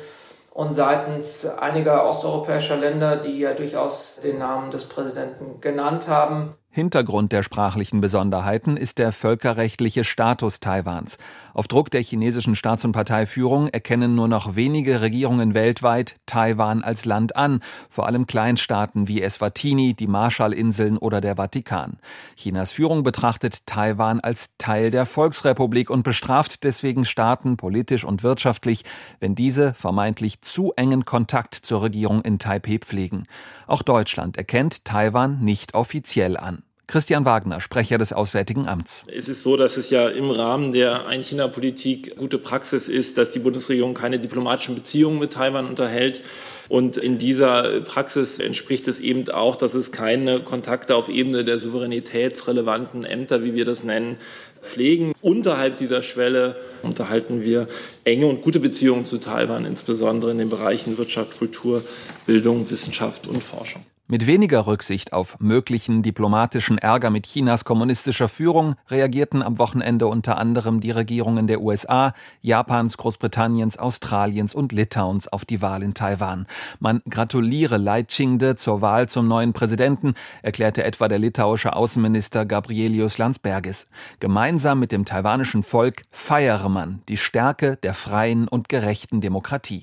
und 0.50 0.72
seitens 0.72 1.46
einiger 1.46 2.08
osteuropäischer 2.08 2.78
Länder, 2.78 3.16
die 3.16 3.38
ja 3.38 3.52
durchaus 3.52 4.18
den 4.22 4.38
Namen 4.38 4.70
des 4.70 4.86
Präsidenten 4.86 5.60
genannt 5.60 6.08
haben. 6.08 6.54
Hintergrund 6.76 7.32
der 7.32 7.42
sprachlichen 7.42 8.02
Besonderheiten 8.02 8.76
ist 8.76 8.98
der 8.98 9.10
völkerrechtliche 9.10 10.04
Status 10.04 10.60
Taiwans. 10.60 11.16
Auf 11.54 11.68
Druck 11.68 11.90
der 11.90 12.02
chinesischen 12.02 12.54
Staats- 12.54 12.84
und 12.84 12.92
Parteiführung 12.92 13.68
erkennen 13.68 14.14
nur 14.14 14.28
noch 14.28 14.56
wenige 14.56 15.00
Regierungen 15.00 15.54
weltweit 15.54 16.16
Taiwan 16.26 16.84
als 16.84 17.06
Land 17.06 17.34
an, 17.34 17.60
vor 17.88 18.04
allem 18.04 18.26
Kleinstaaten 18.26 19.08
wie 19.08 19.22
Eswatini, 19.22 19.94
die 19.94 20.06
Marshallinseln 20.06 20.98
oder 20.98 21.22
der 21.22 21.36
Vatikan. 21.36 21.96
Chinas 22.36 22.72
Führung 22.72 23.04
betrachtet 23.04 23.66
Taiwan 23.66 24.20
als 24.20 24.50
Teil 24.58 24.90
der 24.90 25.06
Volksrepublik 25.06 25.88
und 25.88 26.02
bestraft 26.02 26.62
deswegen 26.62 27.06
Staaten 27.06 27.56
politisch 27.56 28.04
und 28.04 28.22
wirtschaftlich, 28.22 28.84
wenn 29.18 29.34
diese 29.34 29.72
vermeintlich 29.72 30.42
zu 30.42 30.74
engen 30.76 31.06
Kontakt 31.06 31.54
zur 31.54 31.80
Regierung 31.80 32.20
in 32.20 32.38
Taipeh 32.38 32.80
pflegen. 32.80 33.22
Auch 33.66 33.80
Deutschland 33.80 34.36
erkennt 34.36 34.84
Taiwan 34.84 35.42
nicht 35.42 35.72
offiziell 35.72 36.36
an. 36.36 36.65
Christian 36.88 37.24
Wagner, 37.24 37.60
Sprecher 37.60 37.98
des 37.98 38.12
Auswärtigen 38.12 38.68
Amts. 38.68 39.06
Es 39.12 39.28
ist 39.28 39.42
so, 39.42 39.56
dass 39.56 39.76
es 39.76 39.90
ja 39.90 40.08
im 40.08 40.30
Rahmen 40.30 40.70
der 40.70 41.06
Ein-China-Politik 41.06 42.16
gute 42.16 42.38
Praxis 42.38 42.88
ist, 42.88 43.18
dass 43.18 43.32
die 43.32 43.40
Bundesregierung 43.40 43.92
keine 43.92 44.20
diplomatischen 44.20 44.76
Beziehungen 44.76 45.18
mit 45.18 45.32
Taiwan 45.32 45.66
unterhält. 45.66 46.22
Und 46.68 46.96
in 46.96 47.18
dieser 47.18 47.80
Praxis 47.80 48.38
entspricht 48.38 48.86
es 48.86 49.00
eben 49.00 49.28
auch, 49.30 49.56
dass 49.56 49.74
es 49.74 49.90
keine 49.90 50.40
Kontakte 50.40 50.94
auf 50.94 51.08
Ebene 51.08 51.44
der 51.44 51.58
souveränitätsrelevanten 51.58 53.04
Ämter, 53.04 53.42
wie 53.42 53.54
wir 53.54 53.64
das 53.64 53.82
nennen, 53.82 54.18
pflegen. 54.62 55.12
Unterhalb 55.20 55.76
dieser 55.76 56.02
Schwelle 56.02 56.56
unterhalten 56.82 57.42
wir 57.42 57.66
enge 58.04 58.26
und 58.26 58.42
gute 58.42 58.60
Beziehungen 58.60 59.04
zu 59.04 59.18
Taiwan, 59.18 59.64
insbesondere 59.64 60.30
in 60.30 60.38
den 60.38 60.50
Bereichen 60.50 60.98
Wirtschaft, 60.98 61.38
Kultur, 61.38 61.82
Bildung, 62.26 62.70
Wissenschaft 62.70 63.26
und 63.26 63.42
Forschung. 63.42 63.84
Mit 64.08 64.28
weniger 64.28 64.68
Rücksicht 64.68 65.12
auf 65.12 65.40
möglichen 65.40 66.04
diplomatischen 66.04 66.78
Ärger 66.78 67.10
mit 67.10 67.26
Chinas 67.26 67.64
kommunistischer 67.64 68.28
Führung 68.28 68.76
reagierten 68.88 69.42
am 69.42 69.58
Wochenende 69.58 70.06
unter 70.06 70.38
anderem 70.38 70.78
die 70.78 70.92
Regierungen 70.92 71.48
der 71.48 71.60
USA, 71.60 72.12
Japans, 72.40 72.98
Großbritanniens, 72.98 73.78
Australiens 73.78 74.54
und 74.54 74.70
Litauens 74.70 75.26
auf 75.26 75.44
die 75.44 75.60
Wahl 75.60 75.82
in 75.82 75.94
Taiwan. 75.94 76.46
Man 76.78 77.02
gratuliere 77.10 77.78
Lai 77.78 78.04
Ching-de 78.04 78.54
zur 78.54 78.80
Wahl 78.80 79.08
zum 79.08 79.26
neuen 79.26 79.52
Präsidenten, 79.52 80.14
erklärte 80.42 80.84
etwa 80.84 81.08
der 81.08 81.18
litauische 81.18 81.74
Außenminister 81.74 82.46
Gabrielius 82.46 83.18
Landsbergis. 83.18 83.88
Gemeinsam 84.20 84.78
mit 84.78 84.92
dem 84.92 85.04
taiwanischen 85.04 85.64
Volk 85.64 86.04
feiere 86.12 86.68
man 86.68 87.02
die 87.08 87.16
Stärke 87.16 87.74
der 87.82 87.94
freien 87.94 88.46
und 88.46 88.68
gerechten 88.68 89.20
Demokratie. 89.20 89.82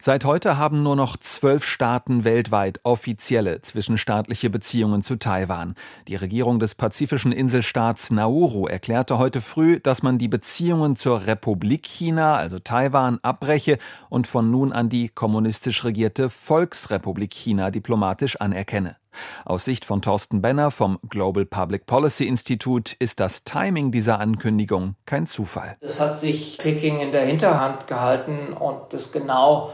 Seit 0.00 0.24
heute 0.24 0.56
haben 0.56 0.82
nur 0.82 0.96
noch 0.96 1.16
zwölf 1.16 1.64
Staaten 1.64 2.24
weltweit 2.24 2.80
offizielle 2.84 3.60
zwischenstaatliche 3.60 4.48
Beziehungen 4.48 5.02
zu 5.02 5.16
Taiwan. 5.16 5.74
Die 6.08 6.16
Regierung 6.16 6.58
des 6.58 6.74
pazifischen 6.74 7.32
Inselstaats 7.32 8.10
Nauru 8.10 8.66
erklärte 8.66 9.18
heute 9.18 9.40
früh, 9.40 9.78
dass 9.80 10.02
man 10.02 10.18
die 10.18 10.28
Beziehungen 10.28 10.96
zur 10.96 11.26
Republik 11.26 11.86
China, 11.86 12.36
also 12.36 12.58
Taiwan, 12.58 13.18
abbreche 13.22 13.78
und 14.08 14.26
von 14.26 14.50
nun 14.50 14.72
an 14.72 14.88
die 14.88 15.08
kommunistisch 15.08 15.84
regierte 15.84 16.30
Volksrepublik 16.30 17.32
China 17.34 17.70
diplomatisch 17.70 18.40
anerkenne. 18.40 18.99
Aus 19.44 19.64
Sicht 19.64 19.84
von 19.84 20.02
Thorsten 20.02 20.42
Benner 20.42 20.70
vom 20.70 20.98
Global 21.08 21.44
Public 21.44 21.86
Policy 21.86 22.26
Institute 22.26 22.94
ist 22.98 23.20
das 23.20 23.44
Timing 23.44 23.90
dieser 23.90 24.20
Ankündigung 24.20 24.94
kein 25.06 25.26
Zufall. 25.26 25.76
Es 25.80 26.00
hat 26.00 26.18
sich 26.18 26.58
Peking 26.58 27.00
in 27.00 27.12
der 27.12 27.24
Hinterhand 27.24 27.86
gehalten 27.86 28.52
und 28.52 28.92
das 28.92 29.12
genau 29.12 29.72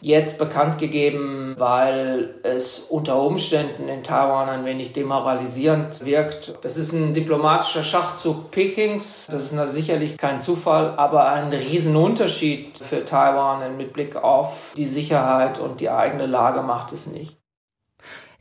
jetzt 0.00 0.38
bekannt 0.38 0.78
gegeben, 0.78 1.54
weil 1.58 2.34
es 2.42 2.80
unter 2.80 3.20
Umständen 3.20 3.88
in 3.88 4.02
Taiwan 4.02 4.48
ein 4.48 4.64
wenig 4.64 4.92
demoralisierend 4.92 6.04
wirkt. 6.04 6.54
Das 6.62 6.76
ist 6.76 6.92
ein 6.92 7.14
diplomatischer 7.14 7.82
Schachzug 7.82 8.50
Pekings. 8.50 9.26
Das 9.30 9.52
ist 9.52 9.72
sicherlich 9.72 10.16
kein 10.16 10.40
Zufall, 10.40 10.94
aber 10.96 11.28
ein 11.28 11.52
Riesenunterschied 11.52 12.78
für 12.78 13.04
Taiwan 13.04 13.76
mit 13.76 13.92
Blick 13.92 14.16
auf 14.16 14.74
die 14.76 14.86
Sicherheit 14.86 15.58
und 15.58 15.80
die 15.80 15.90
eigene 15.90 16.26
Lage 16.26 16.62
macht 16.62 16.92
es 16.92 17.06
nicht. 17.06 17.35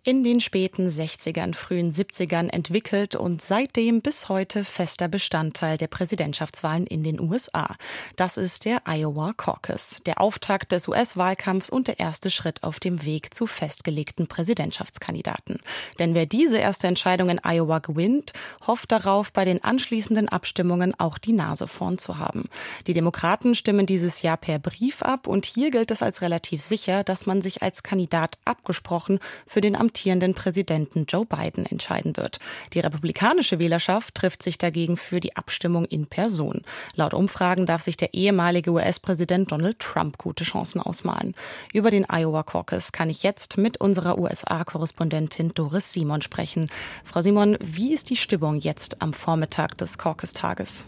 In 0.06 0.24
den 0.24 0.40
späten 0.40 0.88
60ern, 0.88 1.56
frühen 1.56 1.92
70ern 1.92 2.50
entwickelt 2.50 3.16
und 3.16 3.42
seitdem 3.42 4.02
bis 4.02 4.30
heute 4.30 4.64
fester 4.64 5.08
Bestandteil 5.08 5.80
der 5.80 5.88
Präsidentschaftswahlen 5.88 6.86
in 6.86 7.04
den 7.04 7.20
USA. 7.20 7.76
Das 8.16 8.38
ist 8.38 8.66
der 8.66 8.84
Iowa 8.86 9.34
Caucus, 9.34 10.02
der 10.06 10.22
Auftakt 10.22 10.72
des 10.72 10.88
US-Wahlkampfs 10.88 11.72
und 11.72 11.88
der 11.88 12.00
erste 12.00 12.30
Schritt 12.30 12.62
auf 12.62 12.80
dem 12.80 13.04
Weg 13.04 13.34
zu 13.34 13.48
festgelegten 13.48 14.28
Präsidentschaftskandidaten. 14.28 15.60
Denn 15.98 16.14
wer 16.14 16.28
diese 16.28 16.60
erste 16.60 16.86
Entscheidung 16.86 17.30
in 17.30 17.42
Iowa 17.44 17.80
gewinnt, 17.80 18.32
hofft 18.68 18.92
darauf, 18.92 19.34
bei 19.34 19.44
den 19.44 19.64
anschließenden 19.64 20.30
Abstimmungen 20.30 20.94
auch 21.00 21.18
die 21.18 21.34
Nase 21.34 21.68
vorn 21.68 21.98
zu 21.98 22.20
haben. 22.20 22.44
Die 22.86 22.94
Demokraten 22.94 23.56
stimmen 23.56 23.88
dieses 23.88 24.22
Jahr 24.22 24.38
per 24.38 24.60
Brief 24.60 25.02
ab 25.02 25.26
und 25.26 25.48
hier 25.48 25.72
gilt 25.72 25.90
es 25.90 26.04
als 26.04 26.22
relativ 26.22 26.62
sicher, 26.62 27.04
dass 27.04 27.26
man 27.26 27.42
sich 27.42 27.64
als 27.64 27.82
Kandidat 27.82 28.38
abgesprochen 28.46 29.18
für 29.48 29.62
den 29.62 29.76
amtierenden 29.96 30.34
Präsidenten 30.34 31.06
Joe 31.08 31.26
Biden 31.26 31.66
entscheiden 31.66 32.18
wird. 32.18 32.40
Die 32.74 32.82
republikanische 32.82 33.60
Wählerschaft 33.60 34.14
trifft 34.14 34.44
sich 34.44 34.58
dagegen 34.58 34.98
für 34.98 35.22
die 35.22 35.38
Abstimmung 35.38 35.86
in 35.86 36.06
Person. 36.06 36.64
Laut 36.96 37.14
Umfragen 37.14 37.66
darf 37.66 37.82
sich 37.82 37.96
der 37.96 38.14
ehemalige 38.14 38.72
US-Präsident 38.72 39.54
Donald 39.54 39.80
Trump 39.80 40.18
gute 40.18 40.44
Chancen 40.44 40.82
ausmalen. 40.82 41.34
Über 41.72 41.92
den 41.92 42.06
Iowa 42.10 42.44
Caucus 42.44 42.92
kann 42.92 43.10
ich 43.10 43.24
jetzt 43.24 43.58
mit 43.58 43.80
unserer 43.80 44.18
USA-Korrespondentin 44.18 45.54
Doris 45.54 45.94
Simon 45.94 46.22
sprechen. 46.22 46.70
Frau 47.06 47.22
Simon, 47.22 47.58
wie 47.62 47.94
ist 47.94 48.10
die 48.10 48.18
Stimmung 48.18 48.60
jetzt 48.60 49.02
am 49.02 49.14
Vormittag 49.14 49.78
des 49.78 49.98
Caucus-Tages? 49.98 50.88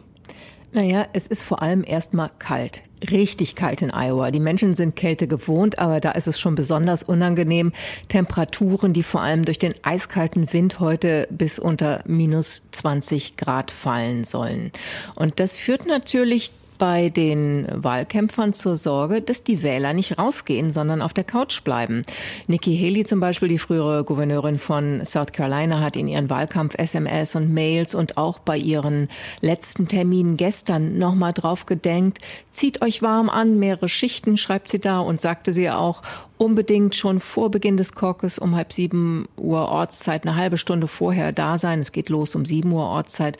Naja, 0.77 1.07
es 1.11 1.25
ist 1.25 1.43
vor 1.43 1.63
allem 1.63 1.83
erstmal 1.83 2.29
kalt. 2.37 2.83
Richtig 3.09 3.55
kalt 3.55 3.81
in 3.81 3.89
Iowa. 3.89 4.29
Die 4.29 4.39
Menschen 4.39 4.75
sind 4.75 4.95
Kälte 4.95 5.27
gewohnt, 5.27 5.79
aber 5.79 5.99
da 5.99 6.11
ist 6.11 6.27
es 6.27 6.39
schon 6.39 6.53
besonders 6.53 7.01
unangenehm. 7.01 7.73
Temperaturen, 8.09 8.93
die 8.93 9.01
vor 9.01 9.21
allem 9.21 9.43
durch 9.43 9.57
den 9.57 9.73
eiskalten 9.81 10.53
Wind 10.53 10.79
heute 10.79 11.27
bis 11.31 11.57
unter 11.57 12.03
minus 12.05 12.61
20 12.73 13.37
Grad 13.37 13.71
fallen 13.71 14.23
sollen. 14.23 14.71
Und 15.15 15.39
das 15.39 15.57
führt 15.57 15.87
natürlich 15.87 16.51
bei 16.77 17.09
den 17.09 17.67
Wahlkämpfern 17.71 18.53
zur 18.53 18.75
Sorge, 18.75 19.21
dass 19.21 19.43
die 19.43 19.63
Wähler 19.63 19.93
nicht 19.93 20.17
rausgehen, 20.17 20.71
sondern 20.71 21.01
auf 21.01 21.13
der 21.13 21.23
Couch 21.23 21.63
bleiben. 21.63 22.03
Nikki 22.47 22.77
Haley 22.77 23.05
zum 23.05 23.19
Beispiel, 23.19 23.49
die 23.49 23.59
frühere 23.59 24.03
Gouverneurin 24.03 24.59
von 24.59 25.03
South 25.05 25.31
Carolina, 25.31 25.79
hat 25.79 25.95
in 25.95 26.07
ihren 26.07 26.29
Wahlkampf-SMS 26.29 27.35
und 27.35 27.53
Mails 27.53 27.95
und 27.95 28.17
auch 28.17 28.39
bei 28.39 28.57
ihren 28.57 29.07
letzten 29.41 29.87
Terminen 29.87 30.37
gestern 30.37 30.97
nochmal 30.97 31.33
drauf 31.33 31.65
gedenkt. 31.65 32.19
Zieht 32.51 32.81
euch 32.81 33.01
warm 33.01 33.29
an, 33.29 33.59
mehrere 33.59 33.89
Schichten, 33.89 34.37
schreibt 34.37 34.69
sie 34.69 34.79
da 34.79 34.99
und 34.99 35.21
sagte 35.21 35.53
sie 35.53 35.69
auch, 35.69 36.01
unbedingt 36.37 36.95
schon 36.95 37.19
vor 37.19 37.49
Beginn 37.49 37.77
des 37.77 37.93
Caucus 37.93 38.39
um 38.39 38.55
halb 38.55 38.71
sieben 38.71 39.27
Uhr 39.37 39.69
Ortszeit, 39.69 40.25
eine 40.25 40.35
halbe 40.35 40.57
Stunde 40.57 40.87
vorher 40.87 41.31
da 41.31 41.57
sein. 41.57 41.79
Es 41.79 41.91
geht 41.91 42.09
los 42.09 42.35
um 42.35 42.45
sieben 42.45 42.71
Uhr 42.71 42.83
Ortszeit 42.83 43.37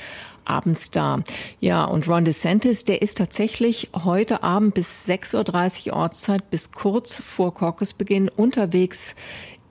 abends 0.50 0.92
da. 0.92 1.22
Ja, 1.60 1.84
und 1.86 2.08
Ron 2.08 2.26
DeSantis, 2.26 2.86
der 2.86 3.02
ist 3.02 3.18
tatsächlich 3.18 3.90
heute 3.94 4.44
Abend 4.44 4.74
bis 4.74 5.08
6.30 5.08 5.88
Uhr 5.88 5.94
Ortszeit, 5.98 6.50
bis 6.50 6.72
kurz 6.72 7.22
vor 7.22 7.54
Caucusbeginn 7.54 8.30
unterwegs 8.30 9.16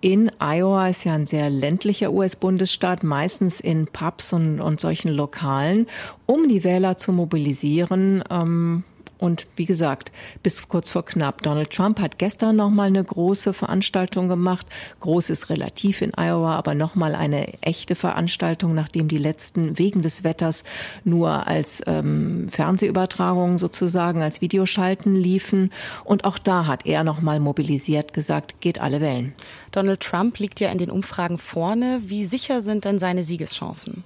in 0.03 0.31
Iowa 0.39 0.89
ist 0.89 1.05
ja 1.05 1.15
ein 1.15 1.27
sehr 1.27 1.51
ländlicher 1.51 2.13
US-Bundesstaat, 2.13 3.03
meistens 3.03 3.61
in 3.61 3.87
Pubs 3.87 4.33
und, 4.33 4.61
und 4.61 4.79
solchen 4.79 5.11
Lokalen, 5.11 5.87
um 6.27 6.49
die 6.49 6.65
Wähler 6.65 6.99
zu 6.99 7.13
mobilisieren. 7.13 8.23
Ähm, 8.31 8.85
und 9.19 9.47
wie 9.57 9.65
gesagt, 9.65 10.13
bis 10.43 10.69
kurz 10.69 10.91
vor 10.91 11.05
knapp. 11.05 11.43
Donald 11.43 11.71
Trump 11.71 12.01
hat 12.01 12.19
gestern 12.19 12.57
noch 12.57 12.71
mal 12.71 12.89
eine 12.89 13.03
große 13.03 13.53
Veranstaltung 13.53 14.29
gemacht. 14.29 14.67
Groß 15.01 15.31
ist 15.31 15.51
relativ 15.51 16.03
in 16.03 16.13
Iowa, 16.15 16.57
aber 16.57 16.75
noch 16.75 16.95
mal 16.95 17.15
eine 17.15 17.63
echte 17.63 17.95
Veranstaltung, 17.95 18.75
nachdem 18.75 19.09
die 19.09 19.19
letzten 19.19 19.79
wegen 19.79 20.03
des 20.03 20.25
Wetters 20.25 20.65
nur 21.05 21.47
als 21.47 21.83
ähm, 21.87 22.49
Fernsehübertragung 22.49 23.59
sozusagen, 23.59 24.23
als 24.23 24.41
Videoschalten 24.41 25.15
liefen. 25.15 25.71
Und 26.05 26.25
auch 26.25 26.39
da 26.39 26.67
hat 26.67 26.87
er 26.87 27.05
noch 27.05 27.21
mal 27.23 27.41
mobilisiert, 27.41 28.13
gesagt, 28.13 28.61
geht 28.61 28.81
alle 28.81 29.01
Wellen. 29.01 29.35
Donald 29.73 30.01
Trump 30.01 30.39
liegt 30.39 30.61
ja 30.61 30.71
in 30.71 30.79
den 30.79 30.91
Umfragen 30.91 31.39
vorne. 31.39 32.01
Wie 32.05 32.25
sicher 32.25 32.61
sind 32.61 32.85
denn 32.85 32.99
seine 32.99 33.23
Siegeschancen? 33.23 34.05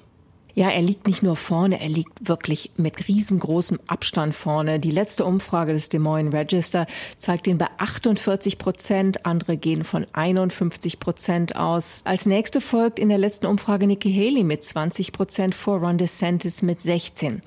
Ja, 0.54 0.68
er 0.70 0.82
liegt 0.82 1.06
nicht 1.06 1.22
nur 1.22 1.36
vorne, 1.36 1.80
er 1.80 1.88
liegt 1.88 2.28
wirklich 2.28 2.72
mit 2.76 3.08
riesengroßem 3.08 3.78
Abstand 3.86 4.34
vorne. 4.34 4.80
Die 4.80 4.90
letzte 4.90 5.24
Umfrage 5.24 5.72
des 5.72 5.88
Des 5.88 6.00
Moines 6.00 6.34
Register 6.34 6.86
zeigt 7.18 7.46
ihn 7.46 7.58
bei 7.58 7.68
48 7.78 8.58
Prozent. 8.58 9.26
Andere 9.26 9.56
gehen 9.56 9.84
von 9.84 10.06
51 10.12 10.98
Prozent 11.00 11.56
aus. 11.56 12.02
Als 12.04 12.26
nächste 12.26 12.60
folgt 12.60 12.98
in 12.98 13.08
der 13.08 13.18
letzten 13.18 13.46
Umfrage 13.46 13.86
Nikki 13.86 14.12
Haley 14.12 14.44
mit 14.44 14.64
20 14.64 15.12
Prozent 15.12 15.54
vor 15.54 15.78
Ron 15.78 15.98
DeSantis 15.98 16.62
mit 16.62 16.82
16. 16.82 17.40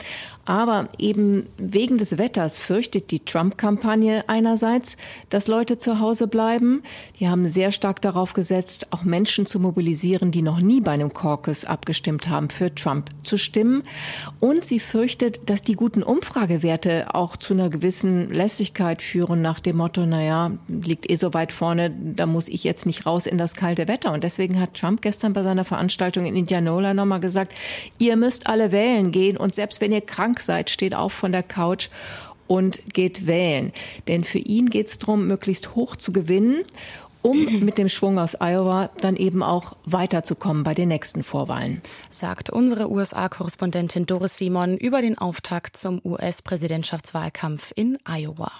Aber 0.45 0.89
eben 0.97 1.47
wegen 1.57 1.97
des 1.97 2.17
Wetters 2.17 2.57
fürchtet 2.57 3.11
die 3.11 3.23
Trump-Kampagne 3.23 4.25
einerseits, 4.27 4.97
dass 5.29 5.47
Leute 5.47 5.77
zu 5.77 5.99
Hause 5.99 6.27
bleiben. 6.27 6.83
Die 7.19 7.29
haben 7.29 7.45
sehr 7.45 7.71
stark 7.71 8.01
darauf 8.01 8.33
gesetzt, 8.33 8.87
auch 8.91 9.03
Menschen 9.03 9.45
zu 9.45 9.59
mobilisieren, 9.59 10.31
die 10.31 10.41
noch 10.41 10.59
nie 10.59 10.81
bei 10.81 10.91
einem 10.91 11.13
Caucus 11.13 11.63
abgestimmt 11.63 12.27
haben, 12.27 12.49
für 12.49 12.75
Trump 12.75 12.92
zu 13.23 13.37
stimmen. 13.37 13.83
Und 14.39 14.63
sie 14.63 14.79
fürchtet, 14.79 15.49
dass 15.49 15.63
die 15.63 15.75
guten 15.75 16.03
Umfragewerte 16.03 17.13
auch 17.15 17.35
zu 17.37 17.53
einer 17.53 17.69
gewissen 17.69 18.31
Lässigkeit 18.31 19.01
führen 19.01 19.41
nach 19.41 19.59
dem 19.59 19.77
Motto, 19.77 20.05
naja, 20.05 20.51
liegt 20.67 21.09
eh 21.09 21.15
so 21.15 21.33
weit 21.33 21.51
vorne, 21.51 21.91
da 21.91 22.25
muss 22.25 22.47
ich 22.47 22.63
jetzt 22.63 22.85
nicht 22.85 23.05
raus 23.05 23.25
in 23.25 23.37
das 23.37 23.55
kalte 23.55 23.87
Wetter. 23.87 24.11
Und 24.11 24.23
deswegen 24.23 24.59
hat 24.59 24.75
Trump 24.75 25.01
gestern 25.01 25.33
bei 25.33 25.43
seiner 25.43 25.65
Veranstaltung 25.65 26.25
in 26.25 26.35
Indianola 26.35 26.93
nochmal 26.93 27.19
gesagt, 27.19 27.53
ihr 27.97 28.15
müsst 28.17 28.47
alle 28.47 28.71
wählen 28.71 29.11
gehen 29.11 29.37
und 29.37 29.55
selbst 29.55 29.81
wenn 29.81 29.91
ihr 29.91 30.01
krank 30.01 30.39
seid, 30.39 30.69
steht 30.69 30.95
auf 30.95 31.13
von 31.13 31.31
der 31.31 31.43
Couch 31.43 31.89
und 32.47 32.81
geht 32.93 33.25
wählen. 33.25 33.71
Denn 34.07 34.23
für 34.23 34.37
ihn 34.37 34.69
geht 34.69 34.87
es 34.87 34.99
darum, 34.99 35.27
möglichst 35.27 35.75
hoch 35.75 35.95
zu 35.95 36.11
gewinnen, 36.11 36.63
um 37.23 37.59
mit 37.61 37.79
dem 37.79 37.89
Schwung 37.89 38.19
aus 38.19 38.35
Iowa 38.39 38.91
dann 39.01 39.15
eben 39.15 39.41
auch 39.41 39.75
weiterzukommen 39.85 40.63
bei 40.63 40.75
den 40.75 40.89
nächsten 40.89 41.23
Vorwahlen. 41.23 41.81
Sagt 42.11 42.51
unsere 42.51 42.91
USA-Korrespondentin 42.91 44.05
Doris 44.05 44.37
Simon 44.37 44.77
über 44.77 45.01
den 45.01 45.17
Auftakt 45.17 45.77
zum 45.77 46.01
US-Präsidentschaftswahlkampf 46.03 47.71
in 47.75 47.97
Iowa. 48.05 48.51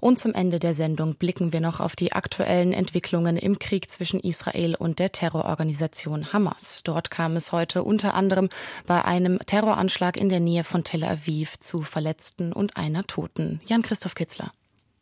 Und 0.00 0.18
zum 0.18 0.34
Ende 0.34 0.60
der 0.60 0.74
Sendung 0.74 1.16
blicken 1.16 1.52
wir 1.52 1.60
noch 1.60 1.80
auf 1.80 1.96
die 1.96 2.12
aktuellen 2.12 2.72
Entwicklungen 2.72 3.36
im 3.36 3.58
Krieg 3.58 3.90
zwischen 3.90 4.20
Israel 4.20 4.76
und 4.76 5.00
der 5.00 5.10
Terrororganisation 5.10 6.32
Hamas. 6.32 6.82
Dort 6.84 7.10
kam 7.10 7.36
es 7.36 7.50
heute 7.50 7.82
unter 7.82 8.14
anderem 8.14 8.48
bei 8.86 9.04
einem 9.04 9.38
Terroranschlag 9.40 10.16
in 10.16 10.28
der 10.28 10.40
Nähe 10.40 10.64
von 10.64 10.84
Tel 10.84 11.04
Aviv 11.04 11.58
zu 11.58 11.82
Verletzten 11.82 12.52
und 12.52 12.76
einer 12.76 13.04
Toten. 13.06 13.60
Jan-Christoph 13.66 14.14
Kitzler. 14.14 14.52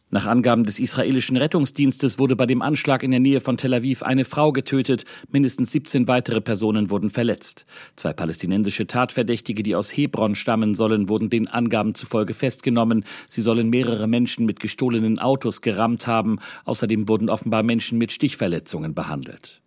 Nach 0.08 0.26
Angaben 0.26 0.62
des 0.62 0.78
israelischen 0.78 1.36
Rettungsdienstes 1.36 2.16
wurde 2.16 2.36
bei 2.36 2.46
dem 2.46 2.62
Anschlag 2.62 3.02
in 3.02 3.10
der 3.10 3.18
Nähe 3.18 3.40
von 3.40 3.56
Tel 3.56 3.74
Aviv 3.74 4.04
eine 4.04 4.24
Frau 4.24 4.52
getötet, 4.52 5.04
mindestens 5.32 5.72
17 5.72 6.06
weitere 6.06 6.40
Personen 6.40 6.90
wurden 6.90 7.10
verletzt. 7.10 7.66
Zwei 7.96 8.12
palästinensische 8.12 8.86
Tatverdächtige, 8.86 9.64
die 9.64 9.74
aus 9.74 9.90
Hebron 9.90 10.36
stammen 10.36 10.76
sollen, 10.76 11.08
wurden 11.08 11.28
den 11.28 11.48
Angaben 11.48 11.96
zufolge 11.96 12.34
festgenommen. 12.34 13.04
Sie 13.26 13.42
sollen 13.42 13.68
mehrere 13.68 14.06
Menschen 14.06 14.46
mit 14.46 14.60
gestohlenen 14.60 15.18
Autos 15.18 15.60
gerammt 15.60 16.06
haben. 16.06 16.38
Außerdem 16.64 17.08
wurden 17.08 17.28
offenbar 17.28 17.64
Menschen 17.64 17.98
mit 17.98 18.12
Stichverletzungen 18.12 18.94
behandelt. 18.94 19.60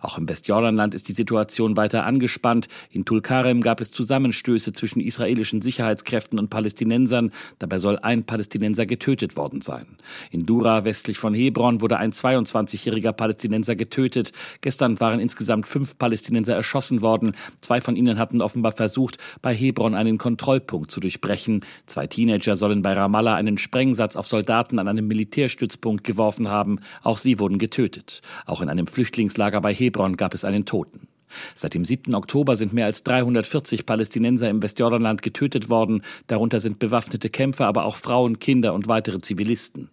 Auch 0.00 0.18
im 0.18 0.28
Westjordanland 0.28 0.94
ist 0.94 1.08
die 1.08 1.12
Situation 1.12 1.76
weiter 1.76 2.04
angespannt. 2.04 2.68
In 2.90 3.04
Tulkarem 3.04 3.60
gab 3.60 3.80
es 3.80 3.90
Zusammenstöße 3.90 4.72
zwischen 4.72 5.00
israelischen 5.00 5.62
Sicherheitskräften 5.62 6.38
und 6.38 6.50
Palästinensern. 6.50 7.32
Dabei 7.58 7.78
soll 7.78 7.98
ein 7.98 8.24
Palästinenser 8.24 8.86
getötet 8.86 9.36
worden 9.36 9.60
sein. 9.60 9.86
In 10.30 10.46
Dura, 10.46 10.84
westlich 10.84 11.18
von 11.18 11.34
Hebron, 11.34 11.80
wurde 11.80 11.98
ein 11.98 12.12
22-jähriger 12.12 13.12
Palästinenser 13.12 13.76
getötet. 13.76 14.32
Gestern 14.60 15.00
waren 15.00 15.20
insgesamt 15.20 15.66
fünf 15.66 15.98
Palästinenser 15.98 16.54
erschossen 16.54 17.02
worden. 17.02 17.32
Zwei 17.60 17.80
von 17.80 17.96
ihnen 17.96 18.18
hatten 18.18 18.40
offenbar 18.40 18.72
versucht, 18.72 19.18
bei 19.40 19.54
Hebron 19.54 19.94
einen 19.94 20.18
Kontrollpunkt 20.18 20.90
zu 20.90 21.00
durchbrechen. 21.00 21.64
Zwei 21.86 22.06
Teenager 22.06 22.56
sollen 22.56 22.82
bei 22.82 22.92
Ramallah 22.92 23.34
einen 23.34 23.58
Sprengsatz 23.58 24.16
auf 24.16 24.26
Soldaten 24.26 24.78
an 24.78 24.88
einem 24.88 25.08
Militärstützpunkt 25.08 26.04
geworfen 26.04 26.48
haben. 26.48 26.80
Auch 27.02 27.18
sie 27.18 27.38
wurden 27.38 27.58
getötet. 27.58 28.22
Auch 28.46 28.60
in 28.60 28.68
einem 28.68 28.86
Flüchtlingslager 28.86 29.61
bei 29.62 29.72
Hebron 29.72 30.16
gab 30.16 30.34
es 30.34 30.44
einen 30.44 30.64
Toten. 30.64 31.08
Seit 31.54 31.74
dem 31.74 31.84
7. 31.84 32.14
Oktober 32.14 32.56
sind 32.56 32.72
mehr 32.72 32.86
als 32.86 33.04
340 33.04 33.86
Palästinenser 33.86 34.50
im 34.50 34.62
Westjordanland 34.62 35.22
getötet 35.22 35.70
worden, 35.70 36.02
darunter 36.26 36.60
sind 36.60 36.78
bewaffnete 36.78 37.30
Kämpfer, 37.30 37.66
aber 37.66 37.84
auch 37.84 37.96
Frauen, 37.96 38.38
Kinder 38.38 38.74
und 38.74 38.86
weitere 38.86 39.20
Zivilisten. 39.20 39.88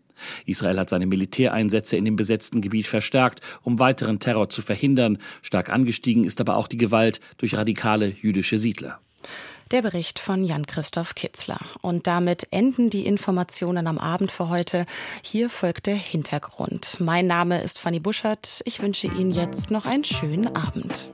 Israel 0.45 0.77
hat 0.77 0.89
seine 0.89 1.05
Militäreinsätze 1.05 1.95
in 1.95 2.03
dem 2.03 2.17
besetzten 2.17 2.59
Gebiet 2.59 2.87
verstärkt, 2.87 3.39
um 3.63 3.79
weiteren 3.79 4.19
Terror 4.19 4.49
zu 4.49 4.61
verhindern. 4.61 5.17
Stark 5.41 5.69
angestiegen 5.69 6.25
ist 6.25 6.41
aber 6.41 6.57
auch 6.57 6.67
die 6.67 6.77
Gewalt 6.77 7.21
durch 7.37 7.55
radikale 7.55 8.13
jüdische 8.21 8.59
Siedler. 8.59 8.99
Der 9.71 9.83
Bericht 9.83 10.17
von 10.17 10.43
Jan-Christoph 10.43 11.13
Kitzler. 11.13 11.59
Und 11.81 12.07
damit 12.07 12.47
enden 12.49 12.89
die 12.89 13.05
Informationen 13.05 13.85
am 13.85 13.99
Abend 13.99 14.31
für 14.31 14.49
heute. 14.49 14.87
Hier 15.21 15.47
folgt 15.47 15.85
der 15.85 15.95
Hintergrund. 15.95 16.97
Mein 16.99 17.27
Name 17.27 17.61
ist 17.61 17.77
Fanny 17.77 17.99
Buschert. 17.99 18.61
Ich 18.65 18.81
wünsche 18.81 19.05
Ihnen 19.05 19.29
jetzt 19.31 19.69
noch 19.69 19.85
einen 19.85 20.05
schönen 20.05 20.55
Abend. 20.55 21.11